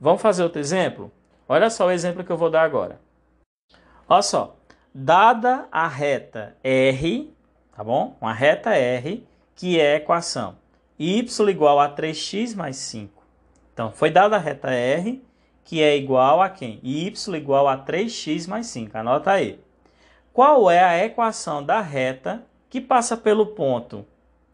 Vamos 0.00 0.22
fazer 0.22 0.42
outro 0.42 0.60
exemplo? 0.60 1.10
Olha 1.48 1.70
só 1.70 1.86
o 1.86 1.90
exemplo 1.90 2.24
que 2.24 2.30
eu 2.30 2.36
vou 2.36 2.50
dar 2.50 2.62
agora. 2.62 3.00
Olha 4.08 4.22
só. 4.22 4.56
Dada 4.94 5.68
a 5.70 5.86
reta 5.86 6.56
R, 6.64 7.32
tá 7.74 7.84
bom? 7.84 8.16
Uma 8.20 8.32
reta 8.32 8.70
R, 8.74 9.26
que 9.54 9.78
é 9.78 9.94
a 9.94 9.96
equação 9.96 10.56
y 10.98 11.48
igual 11.50 11.78
a 11.78 11.94
3x 11.94 12.54
mais 12.56 12.76
5. 12.76 13.22
Então, 13.72 13.92
foi 13.92 14.10
dada 14.10 14.36
a 14.36 14.38
reta 14.38 14.70
R, 14.70 15.22
que 15.64 15.82
é 15.82 15.96
igual 15.96 16.40
a 16.40 16.48
quem? 16.48 16.80
y 16.82 17.34
igual 17.36 17.68
a 17.68 17.76
3x 17.76 18.48
mais 18.48 18.66
5. 18.68 18.96
Anota 18.96 19.32
aí. 19.32 19.60
Qual 20.32 20.70
é 20.70 20.82
a 20.82 21.04
equação 21.04 21.62
da 21.62 21.80
reta 21.80 22.44
que 22.68 22.80
passa 22.80 23.16
pelo 23.16 23.46
ponto 23.46 24.04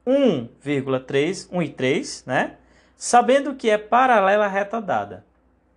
1,3, 0.06 1.48
1 1.50 1.62
e 1.62 1.68
3, 1.68 2.24
né? 2.26 2.56
Sabendo 2.96 3.54
que 3.54 3.70
é 3.70 3.78
paralela 3.78 4.46
à 4.46 4.48
reta 4.48 4.80
dada. 4.80 5.24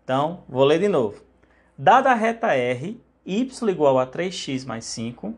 Então, 0.03 0.43
vou 0.47 0.63
ler 0.63 0.79
de 0.79 0.87
novo. 0.87 1.23
Dada 1.77 2.11
a 2.11 2.15
reta 2.15 2.53
R, 2.53 3.01
y 3.25 3.69
igual 3.69 3.99
a 3.99 4.05
3x 4.05 4.65
mais 4.65 4.85
5, 4.85 5.33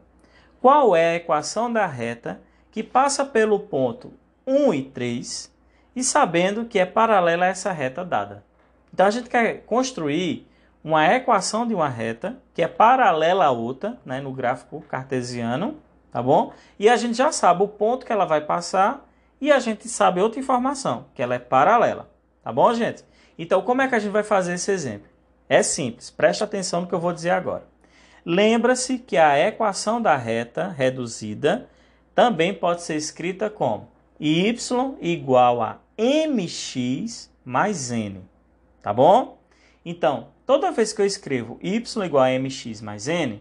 qual 0.62 0.96
é 0.96 1.12
a 1.12 1.16
equação 1.16 1.72
da 1.72 1.86
reta 1.86 2.42
que 2.72 2.84
passa 2.84 3.26
pelo 3.26 3.60
ponto 3.60 4.12
1 4.46 4.74
e 4.74 4.84
3 4.84 5.54
e 5.96 6.04
sabendo 6.04 6.66
que 6.66 6.80
é 6.80 6.86
paralela 6.86 7.46
a 7.46 7.50
essa 7.50 7.72
reta 7.72 8.04
dada? 8.04 8.44
Então, 8.94 9.06
a 9.06 9.12
gente 9.12 9.30
quer 9.30 9.64
construir 9.66 10.48
uma 10.84 11.06
equação 11.14 11.68
de 11.68 11.74
uma 11.74 11.90
reta 11.90 12.38
que 12.54 12.62
é 12.62 12.68
paralela 12.68 13.46
a 13.46 13.52
outra, 13.52 13.98
né, 14.06 14.22
no 14.22 14.32
gráfico 14.32 14.82
cartesiano, 14.82 15.78
tá 16.18 16.24
bom? 16.24 16.52
E 16.80 16.90
a 16.90 16.96
gente 16.96 17.16
já 17.16 17.32
sabe 17.32 17.62
o 17.62 17.68
ponto 17.68 18.04
que 18.04 18.12
ela 18.12 18.26
vai 18.26 18.42
passar 18.42 19.08
e 19.40 19.52
a 19.52 19.60
gente 19.60 19.88
sabe 19.88 20.20
outra 20.20 20.40
informação, 20.40 21.06
que 21.14 21.22
ela 21.22 21.36
é 21.36 21.40
paralela, 21.40 22.10
tá 22.44 22.52
bom, 22.52 22.74
gente? 22.74 23.06
Então, 23.38 23.62
como 23.62 23.84
é 23.84 23.88
que 23.88 23.94
a 23.94 24.00
gente 24.00 24.12
vai 24.12 24.24
fazer 24.24 24.56
esse 24.56 24.72
exemplo? 24.72 25.08
É 25.48 25.62
simples, 25.62 26.10
preste 26.10 26.44
atenção 26.44 26.82
no 26.82 26.88
que 26.88 26.96
eu 26.96 27.00
vou 27.00 27.14
dizer 27.14 27.30
agora. 27.30 27.66
Lembra-se 28.26 28.98
que 28.98 29.16
a 29.16 29.38
equação 29.48 30.02
da 30.02 30.18
reta 30.18 30.70
reduzida 30.70 31.70
também 32.16 32.52
pode 32.52 32.82
ser 32.82 32.96
escrita 32.96 33.48
como 33.48 33.88
y 34.20 34.52
igual 35.00 35.62
a 35.62 35.78
mx 35.96 37.32
mais 37.46 37.92
n, 37.92 38.22
tá 38.82 38.92
bom? 38.92 39.38
Então, 39.86 40.30
toda 40.48 40.72
vez 40.72 40.94
que 40.94 41.02
eu 41.04 41.06
escrevo 41.06 41.60
y 41.62 41.76
igual 42.04 42.24
a 42.24 42.32
mx 42.32 42.82
mais 42.82 43.08
n, 43.08 43.40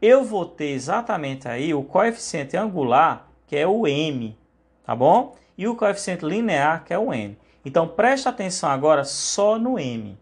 eu 0.00 0.24
vou 0.24 0.44
ter 0.44 0.70
exatamente 0.70 1.48
aí 1.48 1.72
o 1.72 1.82
coeficiente 1.82 2.56
angular, 2.56 3.28
que 3.46 3.56
é 3.56 3.66
o 3.66 3.86
m, 3.86 4.36
tá 4.84 4.94
bom? 4.94 5.36
E 5.56 5.66
o 5.66 5.76
coeficiente 5.76 6.24
linear, 6.24 6.84
que 6.84 6.92
é 6.92 6.98
o 6.98 7.12
n. 7.12 7.36
Então, 7.64 7.88
preste 7.88 8.28
atenção 8.28 8.70
agora 8.70 9.04
só 9.04 9.58
no 9.58 9.78
m. 9.78 10.18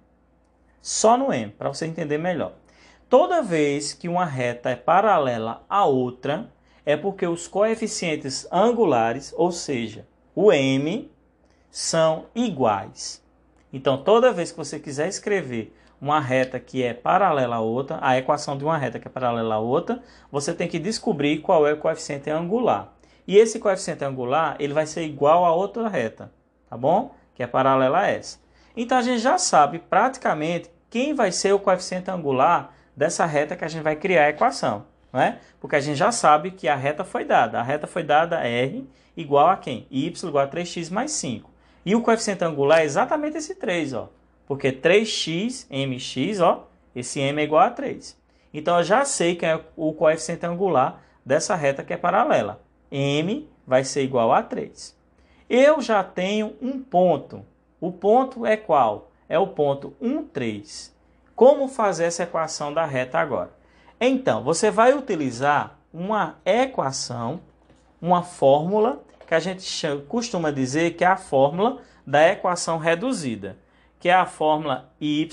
Só 0.80 1.16
no 1.16 1.32
m, 1.32 1.50
para 1.52 1.68
você 1.68 1.86
entender 1.86 2.18
melhor. 2.18 2.52
Toda 3.08 3.42
vez 3.42 3.92
que 3.92 4.08
uma 4.08 4.24
reta 4.24 4.70
é 4.70 4.76
paralela 4.76 5.64
à 5.68 5.84
outra, 5.84 6.50
é 6.86 6.96
porque 6.96 7.26
os 7.26 7.48
coeficientes 7.48 8.46
angulares, 8.50 9.34
ou 9.36 9.50
seja, 9.50 10.06
o 10.34 10.52
m, 10.52 11.10
são 11.70 12.26
iguais. 12.34 13.22
Então, 13.72 14.02
toda 14.02 14.32
vez 14.32 14.52
que 14.52 14.58
você 14.58 14.78
quiser 14.78 15.08
escrever 15.08 15.74
uma 16.04 16.20
reta 16.20 16.60
que 16.60 16.82
é 16.82 16.92
paralela 16.92 17.56
à 17.56 17.60
outra, 17.60 17.98
a 18.02 18.18
equação 18.18 18.58
de 18.58 18.64
uma 18.64 18.76
reta 18.76 18.98
que 18.98 19.08
é 19.08 19.10
paralela 19.10 19.54
à 19.54 19.58
outra, 19.58 20.02
você 20.30 20.52
tem 20.52 20.68
que 20.68 20.78
descobrir 20.78 21.38
qual 21.38 21.66
é 21.66 21.72
o 21.72 21.78
coeficiente 21.78 22.28
angular. 22.28 22.92
E 23.26 23.38
esse 23.38 23.58
coeficiente 23.58 24.04
angular, 24.04 24.54
ele 24.58 24.74
vai 24.74 24.84
ser 24.84 25.02
igual 25.04 25.46
a 25.46 25.54
outra 25.54 25.88
reta, 25.88 26.30
tá 26.68 26.76
bom? 26.76 27.14
Que 27.34 27.42
é 27.42 27.46
paralela 27.46 28.00
a 28.00 28.06
essa. 28.08 28.38
Então 28.76 28.98
a 28.98 29.02
gente 29.02 29.20
já 29.20 29.38
sabe 29.38 29.78
praticamente 29.78 30.70
quem 30.90 31.14
vai 31.14 31.32
ser 31.32 31.54
o 31.54 31.58
coeficiente 31.58 32.10
angular 32.10 32.74
dessa 32.94 33.24
reta 33.24 33.56
que 33.56 33.64
a 33.64 33.68
gente 33.68 33.82
vai 33.82 33.96
criar 33.96 34.26
a 34.26 34.28
equação, 34.28 34.84
não 35.10 35.22
é? 35.22 35.38
Porque 35.58 35.74
a 35.74 35.80
gente 35.80 35.96
já 35.96 36.12
sabe 36.12 36.50
que 36.50 36.68
a 36.68 36.76
reta 36.76 37.02
foi 37.02 37.24
dada. 37.24 37.58
A 37.58 37.62
reta 37.62 37.86
foi 37.86 38.02
dada 38.02 38.46
R 38.46 38.86
igual 39.16 39.48
a 39.48 39.56
quem? 39.56 39.86
y 39.90 40.28
igual 40.28 40.44
a 40.44 40.48
3x 40.48 40.92
mais 40.92 41.12
5. 41.12 41.50
E 41.86 41.96
o 41.96 42.02
coeficiente 42.02 42.44
angular 42.44 42.80
é 42.80 42.84
exatamente 42.84 43.38
esse 43.38 43.54
3, 43.54 43.94
ó. 43.94 44.10
Porque 44.46 44.72
3x, 44.72 45.66
mx, 45.70 46.40
ó, 46.40 46.66
esse 46.94 47.20
m 47.20 47.40
é 47.40 47.44
igual 47.44 47.62
a 47.62 47.70
3. 47.70 48.16
Então 48.52 48.78
eu 48.78 48.84
já 48.84 49.04
sei 49.04 49.34
que 49.34 49.46
é 49.46 49.60
o 49.76 49.92
coeficiente 49.92 50.46
angular 50.46 51.02
dessa 51.24 51.54
reta 51.54 51.82
que 51.82 51.92
é 51.92 51.96
paralela 51.96 52.64
m 52.94 53.48
vai 53.66 53.82
ser 53.82 54.02
igual 54.02 54.32
a 54.32 54.42
3. 54.42 54.96
Eu 55.50 55.80
já 55.80 56.02
tenho 56.04 56.54
um 56.62 56.80
ponto. 56.80 57.44
O 57.80 57.90
ponto 57.90 58.46
é 58.46 58.56
qual? 58.56 59.10
É 59.28 59.38
o 59.38 59.48
ponto 59.48 59.94
1, 60.00 60.24
3. 60.28 60.94
Como 61.34 61.66
fazer 61.66 62.04
essa 62.04 62.22
equação 62.22 62.72
da 62.72 62.84
reta 62.86 63.18
agora? 63.18 63.50
Então, 64.00 64.42
você 64.42 64.70
vai 64.70 64.92
utilizar 64.92 65.78
uma 65.92 66.36
equação, 66.44 67.40
uma 68.00 68.22
fórmula, 68.22 69.02
que 69.26 69.34
a 69.34 69.40
gente 69.40 69.66
costuma 70.08 70.50
dizer 70.50 70.94
que 70.94 71.04
é 71.04 71.08
a 71.08 71.16
fórmula 71.16 71.78
da 72.06 72.28
equação 72.28 72.78
reduzida, 72.78 73.56
que 74.04 74.10
é 74.10 74.14
a 74.14 74.26
fórmula 74.26 74.92
y 75.00 75.26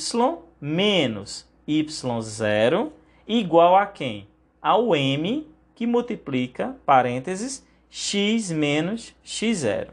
menos 0.61 1.45
y0 1.67 2.89
igual 3.27 3.75
a 3.75 3.85
quem? 3.85 4.29
Ao 4.61 4.95
m 4.95 5.45
que 5.75 5.85
multiplica, 5.85 6.77
parênteses, 6.85 7.67
x 7.89 8.49
menos 8.49 9.13
x0. 9.25 9.89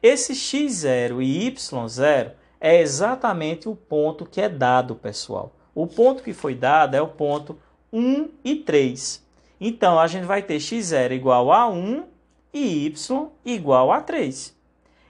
Esse 0.00 0.34
x0 0.34 1.20
e 1.20 1.50
y0 1.50 2.30
é 2.60 2.80
exatamente 2.80 3.68
o 3.68 3.74
ponto 3.74 4.24
que 4.24 4.40
é 4.40 4.48
dado, 4.48 4.94
pessoal. 4.94 5.52
O 5.74 5.88
ponto 5.88 6.22
que 6.22 6.32
foi 6.32 6.54
dado 6.54 6.94
é 6.94 7.02
o 7.02 7.08
ponto 7.08 7.58
1 7.92 8.28
e 8.44 8.54
3. 8.54 9.26
Então, 9.60 9.98
a 9.98 10.06
gente 10.06 10.26
vai 10.26 10.42
ter 10.42 10.58
x0 10.58 11.10
igual 11.10 11.50
a 11.50 11.68
1 11.68 12.04
e 12.54 12.86
y 12.86 13.28
igual 13.44 13.90
a 13.90 14.00
3. 14.00 14.56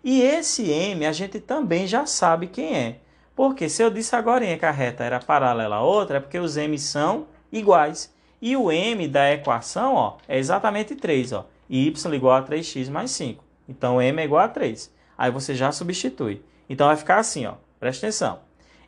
E 0.03 0.23
esse 0.23 0.71
m 0.71 1.05
a 1.05 1.13
gente 1.13 1.39
também 1.39 1.87
já 1.87 2.07
sabe 2.07 2.47
quem 2.47 2.75
é. 2.75 3.02
Porque 3.35 3.69
se 3.69 3.83
eu 3.83 3.91
disse 3.91 4.15
agora 4.15 4.45
que 4.57 4.67
a 4.67 4.71
reta 4.71 5.05
era 5.05 5.19
paralela 5.19 5.77
a 5.77 5.83
outra, 5.83 6.19
é 6.19 6.21
porque 6.21 6.39
os 6.39 6.57
m 6.57 6.79
são 6.79 7.27
iguais. 7.51 8.13
E 8.41 8.57
o 8.57 8.71
m 8.71 9.09
da 9.09 9.33
equação 9.33 9.95
ó, 9.95 10.17
é 10.29 10.39
exatamente 10.39 10.95
3. 10.95 11.33
Ó, 11.33 11.47
y 11.71 12.15
igual 12.15 12.37
a 12.37 12.43
3x 12.43 12.91
mais 12.91 13.11
5. 13.13 13.43
Então, 13.69 14.03
m 14.03 14.21
é 14.21 14.25
igual 14.25 14.45
a 14.45 14.49
3. 14.49 14.93
Aí 15.17 15.31
você 15.31 15.55
já 15.55 15.71
substitui. 15.73 16.43
Então, 16.69 16.89
vai 16.89 16.97
ficar 16.97 17.19
assim, 17.19 17.47
ó, 17.47 17.55
presta 17.79 18.07
atenção. 18.07 18.41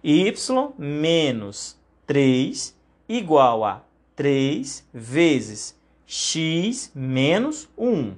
y 0.02 0.34
menos 0.76 1.78
3 2.06 2.76
igual 3.08 3.64
a 3.64 3.82
3 4.16 4.86
vezes 4.92 5.78
x 6.06 6.90
menos 6.94 7.68
1. 7.78 8.14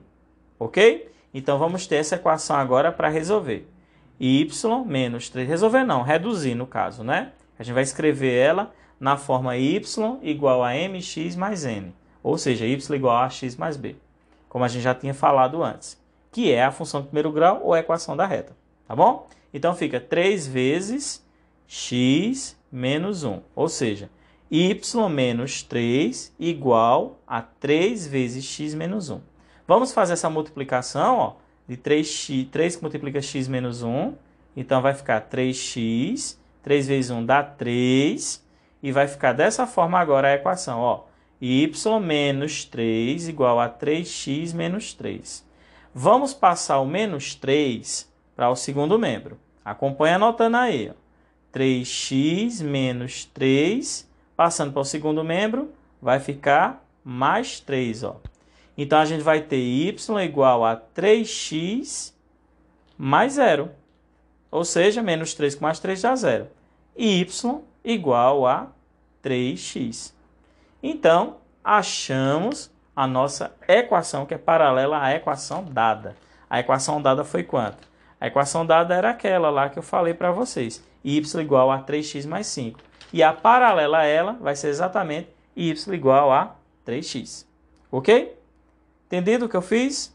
Ok? 0.58 1.12
Então, 1.32 1.58
vamos 1.58 1.86
ter 1.86 1.96
essa 1.96 2.16
equação 2.16 2.56
agora 2.56 2.90
para 2.90 3.08
resolver. 3.08 3.68
Y 4.18 4.48
menos 4.86 5.28
3, 5.28 5.48
resolver 5.48 5.84
não, 5.84 6.02
reduzir 6.02 6.54
no 6.54 6.66
caso, 6.66 7.04
né? 7.04 7.32
A 7.58 7.62
gente 7.62 7.74
vai 7.74 7.82
escrever 7.82 8.32
ela 8.34 8.72
na 8.98 9.16
forma 9.16 9.56
y 9.56 9.82
igual 10.22 10.64
a 10.64 10.74
mx 10.74 11.36
mais 11.36 11.64
n, 11.64 11.94
ou 12.22 12.38
seja, 12.38 12.66
y 12.66 12.94
igual 12.94 13.18
a 13.18 13.30
x 13.30 13.56
mais 13.56 13.76
b, 13.76 13.96
como 14.48 14.64
a 14.64 14.68
gente 14.68 14.82
já 14.82 14.94
tinha 14.94 15.14
falado 15.14 15.62
antes, 15.62 16.00
que 16.32 16.50
é 16.50 16.64
a 16.64 16.72
função 16.72 17.00
de 17.00 17.08
primeiro 17.08 17.30
grau 17.30 17.60
ou 17.62 17.74
a 17.74 17.80
equação 17.80 18.16
da 18.16 18.26
reta, 18.26 18.56
tá 18.86 18.94
bom? 18.94 19.28
Então 19.52 19.74
fica 19.74 20.00
3 20.00 20.46
vezes 20.46 21.24
x 21.66 22.56
menos 22.70 23.24
1, 23.24 23.40
ou 23.54 23.68
seja, 23.68 24.10
y 24.50 25.08
menos 25.10 25.62
3 25.62 26.34
igual 26.38 27.18
a 27.26 27.42
3 27.42 28.06
vezes 28.06 28.44
x 28.44 28.74
menos 28.74 29.10
1. 29.10 29.20
Vamos 29.66 29.92
fazer 29.92 30.12
essa 30.12 30.30
multiplicação 30.30 31.16
ó, 31.16 31.34
de 31.68 31.76
3x, 31.76 32.48
3 32.50 32.76
que 32.76 32.82
multiplica 32.82 33.20
x 33.20 33.48
menos 33.48 33.82
1, 33.82 34.14
então 34.56 34.80
vai 34.80 34.94
ficar 34.94 35.28
3x, 35.28 36.36
3 36.62 36.86
vezes 36.86 37.10
1 37.10 37.24
dá 37.24 37.42
3, 37.42 38.44
e 38.82 38.92
vai 38.92 39.08
ficar 39.08 39.32
dessa 39.32 39.66
forma 39.66 39.98
agora 39.98 40.28
a 40.28 40.34
equação, 40.34 40.80
ó. 40.80 41.04
y 41.40 41.70
menos 42.00 42.64
3 42.64 43.28
igual 43.28 43.58
a 43.60 43.68
3x 43.68 44.54
menos 44.54 44.94
3. 44.94 45.44
Vamos 45.94 46.32
passar 46.34 46.78
o 46.80 46.86
menos 46.86 47.34
3 47.34 48.10
para 48.34 48.50
o 48.50 48.56
segundo 48.56 48.98
membro. 48.98 49.38
Acompanhe 49.64 50.14
anotando 50.14 50.56
aí, 50.56 50.90
ó. 50.90 51.06
3x 51.58 52.62
menos 52.62 53.24
3, 53.24 54.08
passando 54.36 54.72
para 54.72 54.82
o 54.82 54.84
segundo 54.84 55.24
membro, 55.24 55.72
vai 56.00 56.20
ficar 56.20 56.86
mais 57.02 57.60
3, 57.60 58.04
ó. 58.04 58.20
Então, 58.76 58.98
a 58.98 59.04
gente 59.04 59.22
vai 59.22 59.40
ter 59.40 59.56
y 59.56 60.24
igual 60.24 60.64
a 60.64 60.76
3x 60.76 62.12
mais 62.98 63.34
0. 63.34 63.70
Ou 64.50 64.64
seja, 64.64 65.02
menos 65.02 65.34
3 65.34 65.54
com 65.54 65.64
mais 65.64 65.78
3 65.78 66.02
dá 66.02 66.14
0. 66.14 66.48
E 66.96 67.20
y 67.20 67.62
igual 67.84 68.46
a 68.46 68.68
3x. 69.22 70.12
Então, 70.82 71.38
achamos 71.64 72.70
a 72.94 73.06
nossa 73.06 73.54
equação, 73.68 74.24
que 74.24 74.34
é 74.34 74.38
paralela 74.38 75.02
à 75.02 75.14
equação 75.14 75.64
dada. 75.64 76.16
A 76.48 76.60
equação 76.60 77.02
dada 77.02 77.24
foi 77.24 77.42
quanto? 77.42 77.88
A 78.20 78.28
equação 78.28 78.64
dada 78.64 78.94
era 78.94 79.10
aquela 79.10 79.50
lá 79.50 79.68
que 79.68 79.78
eu 79.78 79.82
falei 79.82 80.14
para 80.14 80.30
vocês. 80.30 80.82
y 81.04 81.40
igual 81.40 81.70
a 81.70 81.82
3x 81.82 82.26
mais 82.26 82.46
5. 82.46 82.80
E 83.12 83.22
a 83.22 83.32
paralela 83.32 83.98
a 83.98 84.04
ela 84.04 84.32
vai 84.34 84.56
ser 84.56 84.68
exatamente 84.68 85.28
y 85.54 85.92
igual 85.92 86.32
a 86.32 86.56
3x. 86.86 87.46
Ok? 87.90 88.35
Entendido 89.06 89.46
o 89.46 89.48
que 89.48 89.56
eu 89.56 89.62
fiz? 89.62 90.14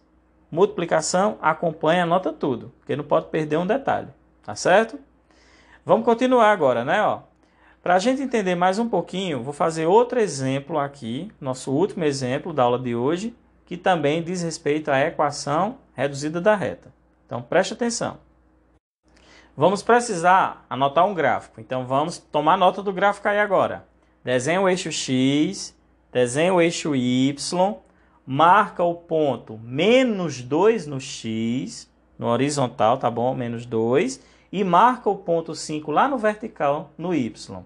Multiplicação, 0.52 1.38
acompanha, 1.42 2.04
anota 2.04 2.34
tudo, 2.34 2.74
porque 2.80 2.96
não 2.96 3.06
pode 3.06 3.28
perder 3.28 3.56
um 3.58 3.66
detalhe, 3.66 4.10
tá 4.44 4.54
certo? 4.54 5.00
Vamos 5.86 6.04
continuar 6.04 6.52
agora, 6.52 6.84
né? 6.84 6.98
Para 7.82 7.96
a 7.96 8.00
gente 8.00 8.22
entender 8.22 8.54
mais 8.54 8.78
um 8.78 8.90
pouquinho, 8.90 9.42
vou 9.42 9.54
fazer 9.54 9.86
outro 9.86 10.20
exemplo 10.20 10.78
aqui, 10.78 11.32
nosso 11.40 11.72
último 11.72 12.04
exemplo 12.04 12.52
da 12.52 12.64
aula 12.64 12.78
de 12.78 12.94
hoje, 12.94 13.34
que 13.66 13.78
também 13.78 14.22
diz 14.22 14.42
respeito 14.44 14.92
à 14.92 15.00
equação 15.00 15.78
reduzida 15.94 16.42
da 16.42 16.54
reta. 16.54 16.94
Então 17.26 17.42
preste 17.42 17.74
atenção. 17.74 18.18
Vamos 19.56 19.82
precisar 19.82 20.66
anotar 20.70 21.06
um 21.06 21.14
gráfico, 21.14 21.62
então 21.62 21.86
vamos 21.86 22.18
tomar 22.18 22.58
nota 22.58 22.84
do 22.84 22.92
gráfico 22.92 23.30
aí 23.30 23.40
agora. 23.40 23.86
Desenha 24.22 24.60
o 24.60 24.68
eixo 24.68 24.92
x, 24.92 25.74
desenha 26.12 26.54
o 26.54 26.62
eixo 26.62 26.94
y, 26.94 27.34
marca 28.26 28.84
o 28.84 28.96
ponto 28.96 29.60
menos 29.64 30.42
2 30.42 30.88
no 30.88 31.00
x, 31.00 31.92
no 32.18 32.28
horizontal, 32.28 32.98
tá 32.98 33.10
bom? 33.10 33.34
Menos 33.34 33.66
2. 33.66 34.22
E 34.52 34.64
marca 34.64 35.10
o 35.10 35.16
ponto 35.16 35.56
5 35.56 35.92
lá 35.92 36.08
no 36.08 36.18
vertical, 36.18 36.92
no 36.98 37.16
y. 37.16 37.64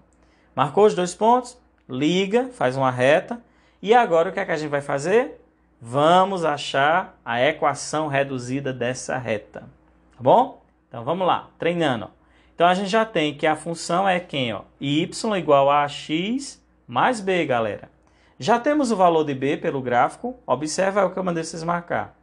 Marcou 0.54 0.86
os 0.86 0.94
dois 0.94 1.14
pontos? 1.14 1.58
Liga, 1.88 2.48
faz 2.48 2.76
uma 2.76 2.90
reta. 2.90 3.42
E 3.82 3.92
agora 3.92 4.30
o 4.30 4.32
que 4.32 4.40
é 4.40 4.44
que 4.44 4.52
a 4.52 4.56
gente 4.56 4.70
vai 4.70 4.80
fazer? 4.80 5.40
Vamos 5.80 6.44
achar 6.44 7.18
a 7.24 7.42
equação 7.42 8.08
reduzida 8.08 8.72
dessa 8.72 9.18
reta. 9.18 9.60
Tá 9.60 10.22
bom? 10.22 10.62
Então 10.88 11.04
vamos 11.04 11.26
lá, 11.26 11.50
treinando. 11.58 12.08
Então 12.54 12.66
a 12.66 12.72
gente 12.72 12.88
já 12.88 13.04
tem 13.04 13.34
que 13.34 13.46
a 13.46 13.54
função 13.54 14.08
é 14.08 14.18
quem? 14.18 14.54
Ó? 14.54 14.62
y 14.80 15.36
igual 15.36 15.70
a 15.70 15.86
x 15.86 16.64
mais 16.88 17.20
b, 17.20 17.44
galera. 17.44 17.90
Já 18.38 18.58
temos 18.58 18.92
o 18.92 18.96
valor 18.96 19.24
de 19.24 19.34
b 19.34 19.56
pelo 19.56 19.80
gráfico. 19.80 20.36
Observa 20.46 21.06
o 21.06 21.10
que 21.10 21.18
eu 21.18 21.24
mandei 21.24 21.42
vocês 21.42 21.62
marcar. 21.62 22.16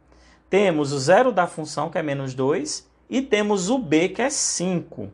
Temos 0.48 0.92
o 0.92 0.98
zero 0.98 1.32
da 1.32 1.46
função, 1.46 1.90
que 1.90 1.98
é 1.98 2.02
menos 2.02 2.34
2, 2.34 2.88
e 3.10 3.20
temos 3.20 3.70
o 3.70 3.78
b, 3.78 4.10
que 4.10 4.22
é 4.22 4.30
5. 4.30 5.10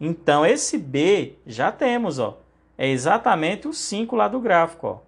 Então, 0.00 0.44
esse 0.44 0.76
b 0.76 1.36
já 1.46 1.70
temos, 1.70 2.18
ó. 2.18 2.40
É 2.76 2.88
exatamente 2.88 3.68
o 3.68 3.72
5 3.72 4.16
lá 4.16 4.26
do 4.26 4.40
gráfico, 4.40 4.86
ó. 4.88 4.98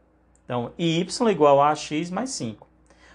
Então, 0.45 0.71
y 0.79 1.31
igual 1.31 1.61
a 1.61 1.75
x 1.75 2.11
mais 2.11 2.31
5. 2.31 2.69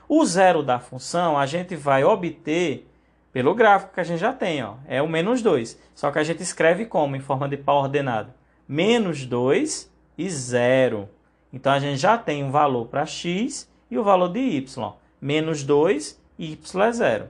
O 0.07 0.25
zero 0.25 0.61
da 0.61 0.79
função 0.79 1.37
a 1.37 1.45
gente 1.45 1.75
vai 1.75 2.03
obter 2.03 2.89
pelo 3.31 3.53
gráfico 3.53 3.93
que 3.93 3.99
a 3.99 4.03
gente 4.03 4.19
já 4.19 4.33
tem, 4.33 4.61
ó. 4.63 4.73
É 4.87 5.01
o 5.01 5.07
menos 5.07 5.41
2. 5.41 5.79
Só 5.95 6.11
que 6.11 6.19
a 6.19 6.23
gente 6.23 6.43
escreve 6.43 6.85
como? 6.85 7.15
Em 7.15 7.21
forma 7.21 7.47
de 7.47 7.55
pau 7.55 7.83
ordenado. 7.83 8.33
Menos 8.67 9.25
2 9.25 9.89
e 10.17 10.29
0. 10.29 11.07
Então, 11.51 11.73
a 11.73 11.79
gente 11.79 11.97
já 11.97 12.17
tem 12.17 12.43
um 12.43 12.51
valor 12.51 12.85
para 12.87 13.05
x 13.05 13.69
e 13.89 13.97
o 13.97 14.03
valor 14.03 14.29
de 14.29 14.39
y. 14.39 14.93
Menos 15.21 15.63
2 15.63 16.19
e 16.37 16.51
y 16.51 16.81
é 16.81 16.91
zero. 16.91 17.29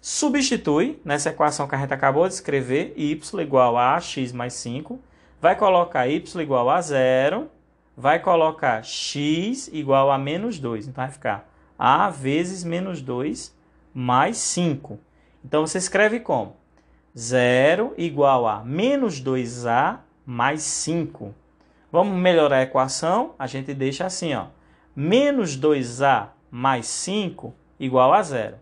Substitui 0.00 1.00
nessa 1.04 1.30
equação 1.30 1.68
que 1.68 1.74
a 1.74 1.78
gente 1.78 1.92
acabou 1.92 2.26
de 2.26 2.34
escrever, 2.34 2.92
y 2.96 3.40
igual 3.40 3.76
a 3.76 4.00
x 4.00 4.32
mais 4.32 4.54
5. 4.54 4.98
Vai 5.40 5.56
colocar 5.56 6.08
y 6.08 6.40
igual 6.40 6.68
a 6.68 6.80
zero. 6.80 7.50
Vai 7.96 8.18
colocar 8.18 8.82
x 8.82 9.68
igual 9.72 10.10
a 10.10 10.18
menos 10.18 10.58
2. 10.58 10.88
Então, 10.88 11.04
vai 11.04 11.12
ficar 11.12 11.48
a 11.78 12.10
vezes 12.10 12.64
menos 12.64 13.00
2 13.00 13.54
mais 13.94 14.36
5. 14.38 14.98
Então, 15.44 15.66
você 15.66 15.78
escreve 15.78 16.20
como? 16.20 16.56
0 17.16 17.94
igual 17.96 18.46
a 18.46 18.64
menos 18.64 19.22
2a 19.22 19.98
mais 20.24 20.62
5. 20.62 21.34
Vamos 21.92 22.16
melhorar 22.16 22.58
a 22.58 22.62
equação? 22.62 23.34
A 23.38 23.46
gente 23.46 23.74
deixa 23.74 24.06
assim, 24.06 24.34
ó. 24.34 24.46
Menos 24.94 25.58
2a 25.58 26.28
mais 26.50 26.86
5 26.86 27.52
igual 27.78 28.12
a 28.12 28.22
zero. 28.22 28.56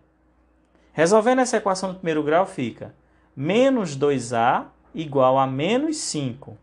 Resolvendo 0.93 1.39
essa 1.39 1.57
equação 1.57 1.89
do 1.89 1.95
primeiro 1.95 2.23
grau, 2.23 2.45
fica 2.45 2.93
menos 3.35 3.97
2a 3.97 4.65
igual 4.93 5.37
a 5.37 5.45
menos 5.45 5.97
5. 5.97 6.57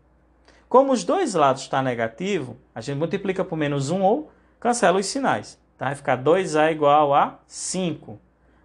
Como 0.67 0.91
os 0.91 1.03
dois 1.03 1.33
lados 1.33 1.63
estão 1.63 1.79
tá 1.79 1.83
negativo, 1.83 2.57
a 2.75 2.81
gente 2.81 2.97
multiplica 2.97 3.43
por 3.45 3.55
menos 3.55 3.89
1 3.89 4.01
ou 4.01 4.29
cancela 4.59 4.99
os 4.99 5.05
sinais. 5.05 5.57
Tá? 5.77 5.85
Vai 5.85 5.95
ficar 5.95 6.21
2a 6.21 6.71
igual 6.71 7.13
a 7.13 7.39
5. 7.47 8.19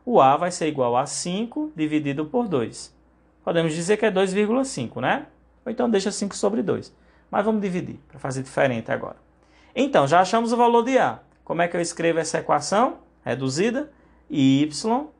O 0.04 0.20
a 0.20 0.36
vai 0.36 0.50
ser 0.50 0.66
igual 0.66 0.96
a 0.96 1.06
5 1.06 1.72
dividido 1.76 2.26
por 2.26 2.48
2. 2.48 2.92
Podemos 3.44 3.72
dizer 3.72 3.96
que 3.96 4.06
é 4.06 4.10
2,5, 4.10 5.00
né? 5.00 5.26
Ou 5.64 5.70
então 5.70 5.88
deixa 5.88 6.10
5 6.10 6.36
sobre 6.36 6.62
2. 6.62 6.92
Mas 7.32 7.44
vamos 7.46 7.62
dividir 7.62 7.98
para 8.06 8.18
fazer 8.18 8.42
diferente 8.42 8.92
agora. 8.92 9.16
Então, 9.74 10.06
já 10.06 10.20
achamos 10.20 10.52
o 10.52 10.56
valor 10.56 10.82
de 10.82 10.98
A. 10.98 11.20
Como 11.42 11.62
é 11.62 11.68
que 11.68 11.74
eu 11.74 11.80
escrevo 11.80 12.18
essa 12.18 12.40
equação 12.40 12.98
reduzida? 13.24 13.90
y 14.30 14.68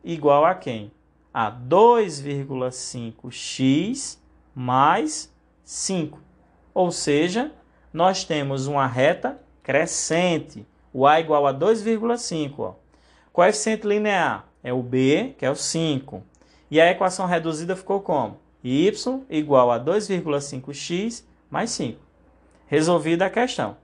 igual 0.05 0.44
a 0.44 0.55
quem? 0.55 0.92
A 1.33 1.51
2,5x 1.51 4.18
mais 4.55 5.33
5. 5.64 6.20
Ou 6.75 6.92
seja, 6.92 7.51
nós 7.90 8.25
temos 8.25 8.66
uma 8.66 8.87
reta 8.87 9.40
crescente. 9.62 10.66
O 10.92 11.07
A 11.07 11.18
igual 11.18 11.46
a 11.46 11.55
2,5. 11.55 12.75
Coeficiente 13.33 13.87
linear 13.87 14.46
é 14.62 14.70
o 14.70 14.83
B, 14.83 15.35
que 15.38 15.46
é 15.46 15.51
o 15.51 15.57
5. 15.57 16.22
E 16.70 16.79
a 16.79 16.90
equação 16.90 17.25
reduzida 17.25 17.75
ficou 17.75 18.03
como? 18.03 18.37
y 18.62 19.22
igual 19.31 19.70
a 19.70 19.81
2,5x 19.81 21.25
mais 21.51 21.70
5. 21.70 22.01
Resolvida 22.72 23.26
a 23.26 23.28
questão. 23.28 23.76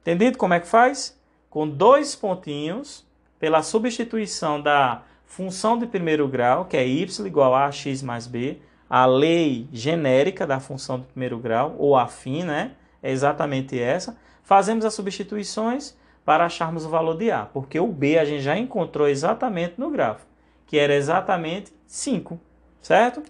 Entendido 0.00 0.38
como 0.38 0.54
é 0.54 0.60
que 0.60 0.66
faz? 0.66 1.20
Com 1.50 1.68
dois 1.68 2.16
pontinhos, 2.16 3.06
pela 3.38 3.62
substituição 3.62 4.58
da 4.58 5.02
função 5.26 5.76
de 5.78 5.86
primeiro 5.86 6.26
grau, 6.26 6.64
que 6.64 6.74
é 6.74 6.86
y 6.86 7.26
igual 7.26 7.54
a 7.54 7.70
x 7.70 8.00
mais 8.00 8.26
b, 8.26 8.58
a 8.88 9.04
lei 9.04 9.68
genérica 9.70 10.46
da 10.46 10.58
função 10.60 10.98
de 10.98 11.04
primeiro 11.08 11.38
grau, 11.38 11.76
ou 11.76 11.94
afim, 11.94 12.42
né? 12.42 12.70
É 13.02 13.10
exatamente 13.10 13.78
essa. 13.78 14.16
Fazemos 14.42 14.86
as 14.86 14.94
substituições 14.94 15.94
para 16.24 16.46
acharmos 16.46 16.86
o 16.86 16.88
valor 16.88 17.18
de 17.18 17.30
A, 17.30 17.44
porque 17.44 17.78
o 17.78 17.88
B 17.88 18.18
a 18.18 18.24
gente 18.24 18.40
já 18.40 18.56
encontrou 18.56 19.08
exatamente 19.08 19.74
no 19.76 19.90
gráfico, 19.90 20.30
que 20.66 20.78
era 20.78 20.94
exatamente 20.94 21.70
5, 21.86 22.40
certo? 22.80 23.22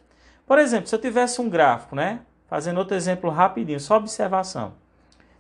Por 0.47 0.61
exemplo, 0.61 0.87
se 0.87 0.95
eu 0.95 1.01
tivesse 1.01 1.41
um 1.41 1.51
gráfico, 1.51 1.97
né? 1.97 2.21
Fazendo 2.47 2.79
outro 2.79 2.97
exemplo 2.97 3.31
rapidinho, 3.31 3.81
só 3.81 3.97
observação. 3.97 4.81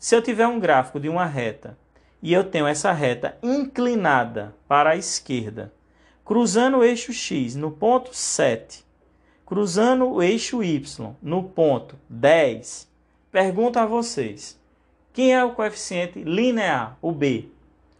Se 0.02 0.16
eu 0.16 0.20
tiver 0.20 0.48
um 0.48 0.58
gráfico 0.58 0.98
de 0.98 1.08
uma 1.08 1.24
reta 1.24 1.78
e 2.20 2.32
eu 2.32 2.42
tenho 2.42 2.66
essa 2.66 2.90
reta 2.90 3.38
inclinada 3.40 4.52
para 4.66 4.90
a 4.90 4.96
esquerda, 4.96 5.72
cruzando 6.24 6.78
o 6.78 6.84
eixo 6.84 7.12
x 7.12 7.54
no 7.54 7.70
ponto 7.70 8.12
7, 8.12 8.84
cruzando 9.46 10.10
o 10.10 10.20
eixo 10.20 10.60
y 10.60 11.14
no 11.22 11.44
ponto 11.44 11.96
10, 12.08 12.88
pergunto 13.30 13.78
a 13.78 13.86
vocês, 13.86 14.58
quem 15.12 15.36
é 15.36 15.44
o 15.44 15.54
coeficiente 15.54 16.20
linear, 16.24 16.98
o 17.00 17.12
b? 17.12 17.48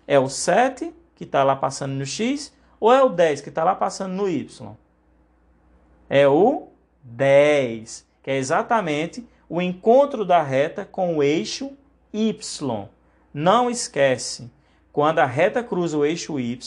É 0.05 0.19
o 0.19 0.29
7, 0.29 0.93
que 1.15 1.23
está 1.23 1.45
lá 1.45 1.55
passando 1.55 1.93
no 1.93 2.05
x, 2.05 2.53
ou 2.81 2.93
é 2.93 3.01
o 3.01 3.11
10, 3.11 3.43
que 3.43 3.49
está 3.49 3.63
lá 3.63 3.77
passando 3.77 4.15
no 4.15 4.29
y? 4.29 4.75
É 6.11 6.27
o 6.27 6.67
10 7.05 8.05
que 8.25 8.31
é 8.33 8.37
exatamente 8.39 9.25
o 9.49 9.63
encontro 9.63 10.25
da 10.25 10.43
reta 10.43 10.85
com 10.85 11.17
o 11.17 11.23
eixo 11.23 11.77
y. 12.13 12.89
Não 13.33 13.71
esquece, 13.71 14.51
quando 14.93 15.21
a 15.21 15.25
reta 15.25 15.63
cruza 15.63 15.97
o 15.97 16.05
eixo 16.05 16.39
y, 16.39 16.59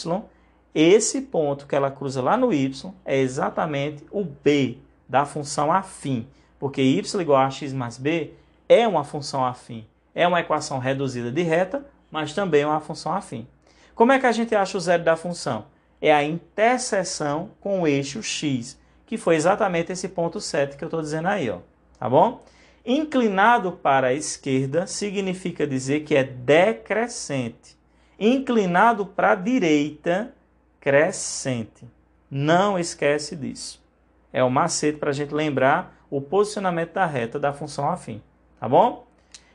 esse 0.73 1.21
ponto 1.21 1.67
que 1.67 1.75
ela 1.75 1.91
cruza 1.91 2.21
lá 2.21 2.35
no 2.35 2.51
y 2.51 2.91
é 3.05 3.17
exatamente 3.17 4.03
o 4.11 4.23
b 4.23 4.79
da 5.07 5.25
função 5.25 5.71
afim, 5.71 6.27
porque 6.59 6.81
y 6.81 7.21
igual 7.21 7.41
a 7.41 7.51
x 7.51 7.71
mais 7.71 7.97
b 7.97 8.33
é 8.67 8.87
uma 8.87 9.03
função 9.03 9.45
afim, 9.45 9.85
é 10.13 10.27
uma 10.27 10.39
equação 10.39 10.79
reduzida 10.79 11.31
de 11.31 11.43
reta, 11.43 11.85
mas 12.11 12.33
também 12.33 12.63
é 12.63 12.67
uma 12.67 12.81
função 12.81 13.13
afim. 13.13 13.47
Como 13.93 14.11
é 14.11 14.19
que 14.19 14.25
a 14.25 14.31
gente 14.31 14.55
acha 14.55 14.77
o 14.77 14.81
zero 14.81 15.03
da 15.03 15.15
função? 15.15 15.65
É 16.01 16.13
a 16.13 16.23
interseção 16.23 17.51
com 17.61 17.81
o 17.81 17.87
eixo 17.87 18.21
x, 18.21 18.77
que 19.05 19.17
foi 19.17 19.35
exatamente 19.35 19.91
esse 19.91 20.09
ponto 20.09 20.41
7 20.41 20.75
que 20.75 20.83
eu 20.83 20.87
estou 20.87 21.01
dizendo 21.01 21.27
aí, 21.27 21.49
ó. 21.49 21.59
Tá 21.97 22.09
bom? 22.09 22.43
Inclinado 22.85 23.71
para 23.71 24.07
a 24.07 24.13
esquerda 24.13 24.85
significa 24.85 25.65
dizer 25.65 26.01
que 26.01 26.15
é 26.15 26.23
decrescente. 26.23 27.75
Inclinado 28.19 29.07
para 29.07 29.31
a 29.31 29.35
direita, 29.35 30.33
crescente. 30.79 31.89
Não 32.29 32.77
esquece 32.77 33.35
disso. 33.35 33.83
É 34.31 34.43
o 34.43 34.51
macete 34.51 34.99
para 34.99 35.09
a 35.09 35.13
gente 35.13 35.33
lembrar 35.33 36.05
o 36.11 36.21
posicionamento 36.21 36.93
da 36.93 37.05
reta 37.05 37.39
da 37.39 37.51
função 37.51 37.89
afim. 37.89 38.21
Tá 38.59 38.69
bom? 38.69 39.07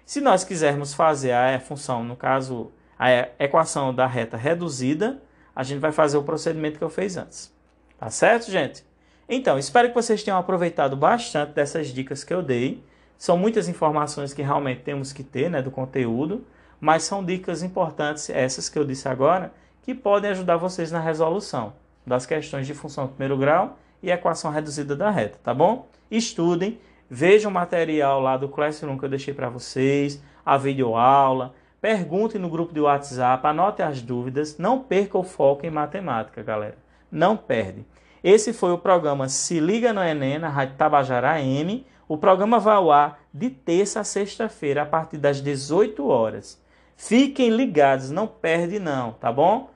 Se 0.04 0.20
nós 0.20 0.42
quisermos 0.42 0.92
fazer 0.92 1.30
a 1.30 1.60
função, 1.60 2.02
no 2.02 2.16
caso, 2.16 2.72
a 2.98 3.28
equação 3.38 3.94
da 3.94 4.08
reta 4.08 4.36
reduzida, 4.36 5.22
a 5.54 5.62
gente 5.62 5.78
vai 5.78 5.92
fazer 5.92 6.16
o 6.16 6.24
procedimento 6.24 6.78
que 6.78 6.84
eu 6.84 6.90
fiz 6.90 7.16
antes. 7.16 7.54
Tá 7.96 8.10
certo, 8.10 8.50
gente? 8.50 8.84
Então, 9.28 9.56
espero 9.56 9.88
que 9.88 9.94
vocês 9.94 10.24
tenham 10.24 10.38
aproveitado 10.38 10.96
bastante 10.96 11.52
dessas 11.52 11.88
dicas 11.88 12.24
que 12.24 12.34
eu 12.34 12.42
dei. 12.42 12.82
São 13.20 13.36
muitas 13.36 13.68
informações 13.68 14.32
que 14.32 14.40
realmente 14.40 14.80
temos 14.80 15.12
que 15.12 15.22
ter 15.22 15.50
né, 15.50 15.60
do 15.60 15.70
conteúdo, 15.70 16.42
mas 16.80 17.02
são 17.02 17.22
dicas 17.22 17.62
importantes, 17.62 18.30
essas 18.30 18.70
que 18.70 18.78
eu 18.78 18.84
disse 18.84 19.06
agora, 19.10 19.52
que 19.82 19.94
podem 19.94 20.30
ajudar 20.30 20.56
vocês 20.56 20.90
na 20.90 21.00
resolução 21.00 21.74
das 22.06 22.24
questões 22.24 22.66
de 22.66 22.72
função 22.72 23.04
de 23.04 23.12
primeiro 23.12 23.36
grau 23.36 23.76
e 24.02 24.10
equação 24.10 24.50
reduzida 24.50 24.96
da 24.96 25.10
reta, 25.10 25.38
tá 25.44 25.52
bom? 25.52 25.86
Estudem, 26.10 26.80
vejam 27.10 27.50
o 27.50 27.54
material 27.54 28.22
lá 28.22 28.38
do 28.38 28.48
Classroom 28.48 28.96
que 28.96 29.04
eu 29.04 29.10
deixei 29.10 29.34
para 29.34 29.50
vocês, 29.50 30.22
a 30.42 30.56
videoaula, 30.56 31.52
perguntem 31.78 32.40
no 32.40 32.48
grupo 32.48 32.72
de 32.72 32.80
WhatsApp, 32.80 33.46
anotem 33.46 33.84
as 33.84 34.00
dúvidas, 34.00 34.56
não 34.56 34.78
perca 34.78 35.18
o 35.18 35.22
foco 35.22 35.66
em 35.66 35.70
matemática, 35.70 36.42
galera. 36.42 36.78
Não 37.12 37.36
perde. 37.36 37.84
Esse 38.24 38.54
foi 38.54 38.72
o 38.72 38.78
programa 38.78 39.28
Se 39.28 39.60
Liga 39.60 39.92
no 39.92 40.02
Enem, 40.02 40.38
na 40.38 40.48
Rádio 40.48 40.76
Tabajara 40.76 41.38
M. 41.38 41.84
O 42.10 42.18
programa 42.18 42.58
vai 42.58 42.74
ao 42.74 42.90
ar 42.90 43.20
de 43.32 43.48
terça 43.50 44.00
a 44.00 44.04
sexta-feira, 44.04 44.82
a 44.82 44.84
partir 44.84 45.16
das 45.16 45.40
18 45.40 46.08
horas. 46.08 46.60
Fiquem 46.96 47.50
ligados, 47.50 48.10
não 48.10 48.26
perde 48.26 48.80
não, 48.80 49.12
tá 49.12 49.30
bom? 49.30 49.70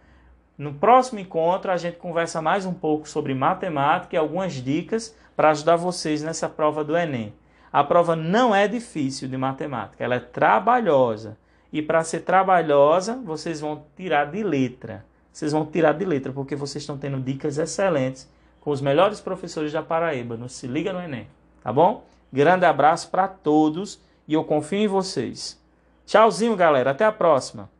No 0.59 0.75
próximo 0.75 1.21
encontro 1.21 1.71
a 1.71 1.77
gente 1.77 1.97
conversa 1.97 2.43
mais 2.43 2.67
um 2.67 2.75
pouco 2.75 3.09
sobre 3.09 3.33
matemática 3.35 4.17
e 4.17 4.19
algumas 4.19 4.55
dicas 4.55 5.17
para 5.37 5.51
ajudar 5.51 5.77
vocês 5.77 6.25
nessa 6.25 6.49
prova 6.49 6.83
do 6.83 6.97
Enem. 6.97 7.33
A 7.73 7.85
prova 7.85 8.17
não 8.17 8.53
é 8.53 8.67
difícil 8.67 9.29
de 9.29 9.37
matemática, 9.37 10.03
ela 10.03 10.17
é 10.17 10.21
trabalhosa. 10.21 11.39
E 11.73 11.81
para 11.81 12.03
ser 12.03 12.23
trabalhosa, 12.23 13.15
vocês 13.25 13.61
vão 13.61 13.85
tirar 13.97 14.33
de 14.33 14.43
letra. 14.43 15.05
Vocês 15.33 15.53
vão 15.53 15.65
tirar 15.65 15.93
de 15.93 16.05
letra, 16.05 16.33
porque 16.33 16.57
vocês 16.57 16.83
estão 16.83 16.99
tendo 16.99 17.21
dicas 17.21 17.59
excelentes 17.59 18.29
com 18.61 18.73
os 18.73 18.81
melhores 18.81 19.21
professores 19.21 19.73
da 19.73 19.85
Paraíba. 19.85 20.37
Não 20.37 20.49
se 20.49 20.67
liga 20.67 20.93
no 20.93 21.01
Enem, 21.01 21.29
tá 21.63 21.73
bom? 21.73 22.03
Grande 22.35 22.67
abraço 22.67 23.11
para 23.13 23.29
todos 23.29 24.01
e 24.27 24.35
eu 24.35 24.43
confio 24.43 24.81
em 24.81 24.89
vocês. 24.89 25.57
Tchauzinho, 26.05 26.57
galera. 26.57 26.91
Até 26.91 27.05
a 27.05 27.13
próxima. 27.13 27.71